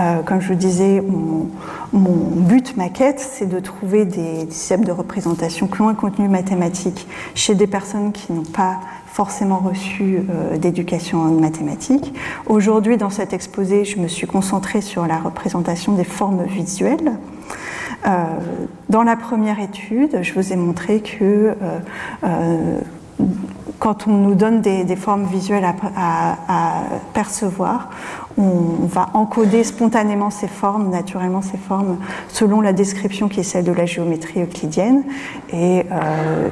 [0.00, 1.46] euh, comme je vous disais, mon,
[1.92, 7.54] but maquette, c'est de trouver des, systèmes de représentation qui ont un contenu mathématique chez
[7.54, 10.20] des personnes qui n'ont pas forcément reçu
[10.56, 12.14] d'éducation en mathématiques.
[12.46, 17.12] Aujourd'hui, dans cet exposé, je me suis concentrée sur la représentation des formes visuelles.
[18.06, 18.24] Euh,
[18.88, 21.54] dans la première étude, je vous ai montré que euh,
[22.24, 22.78] euh,
[23.78, 25.64] quand on nous donne des, formes visuelles
[25.96, 26.82] à,
[27.14, 27.88] percevoir,
[28.36, 31.96] on va encoder spontanément ces formes, naturellement ces formes,
[32.28, 35.04] selon la description qui est celle de la géométrie euclidienne.
[35.50, 35.86] Et,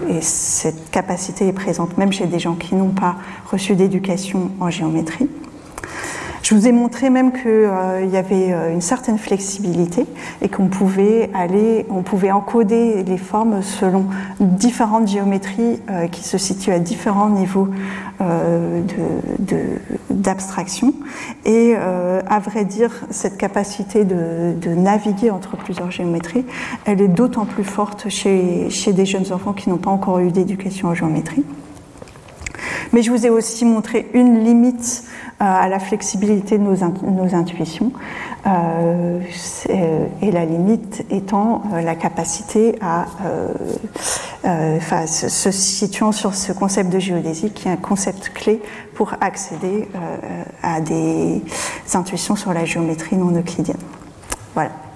[0.08, 3.16] et cette capacité est présente même chez des gens qui n'ont pas
[3.50, 5.28] reçu d'éducation en géométrie.
[6.48, 10.06] Je vous ai montré même qu'il euh, y avait euh, une certaine flexibilité
[10.40, 14.06] et qu'on pouvait aller, on pouvait encoder les formes selon
[14.40, 17.68] différentes géométries euh, qui se situent à différents niveaux
[20.08, 20.94] d'abstraction.
[21.44, 26.44] et à vrai dire, cette capacité de, naviguer entre plusieurs géométries,
[26.84, 30.88] elle est d'autant plus forte chez des jeunes enfants qui n'ont pas encore eu d'éducation
[30.88, 31.44] en géométrie.
[32.92, 35.04] Mais je vous ai aussi montré une limite
[35.40, 37.92] euh, à la flexibilité de nos, intuitions,
[38.46, 39.20] euh,
[40.20, 43.06] et la limite étant euh, la capacité à,
[44.44, 48.60] enfin, se, situant sur ce concept de géodésie qui est un concept clé
[48.94, 49.88] pour accéder
[50.62, 51.42] à des
[51.94, 53.78] intuitions sur la géométrie non euclidienne.
[54.54, 54.87] Voilà.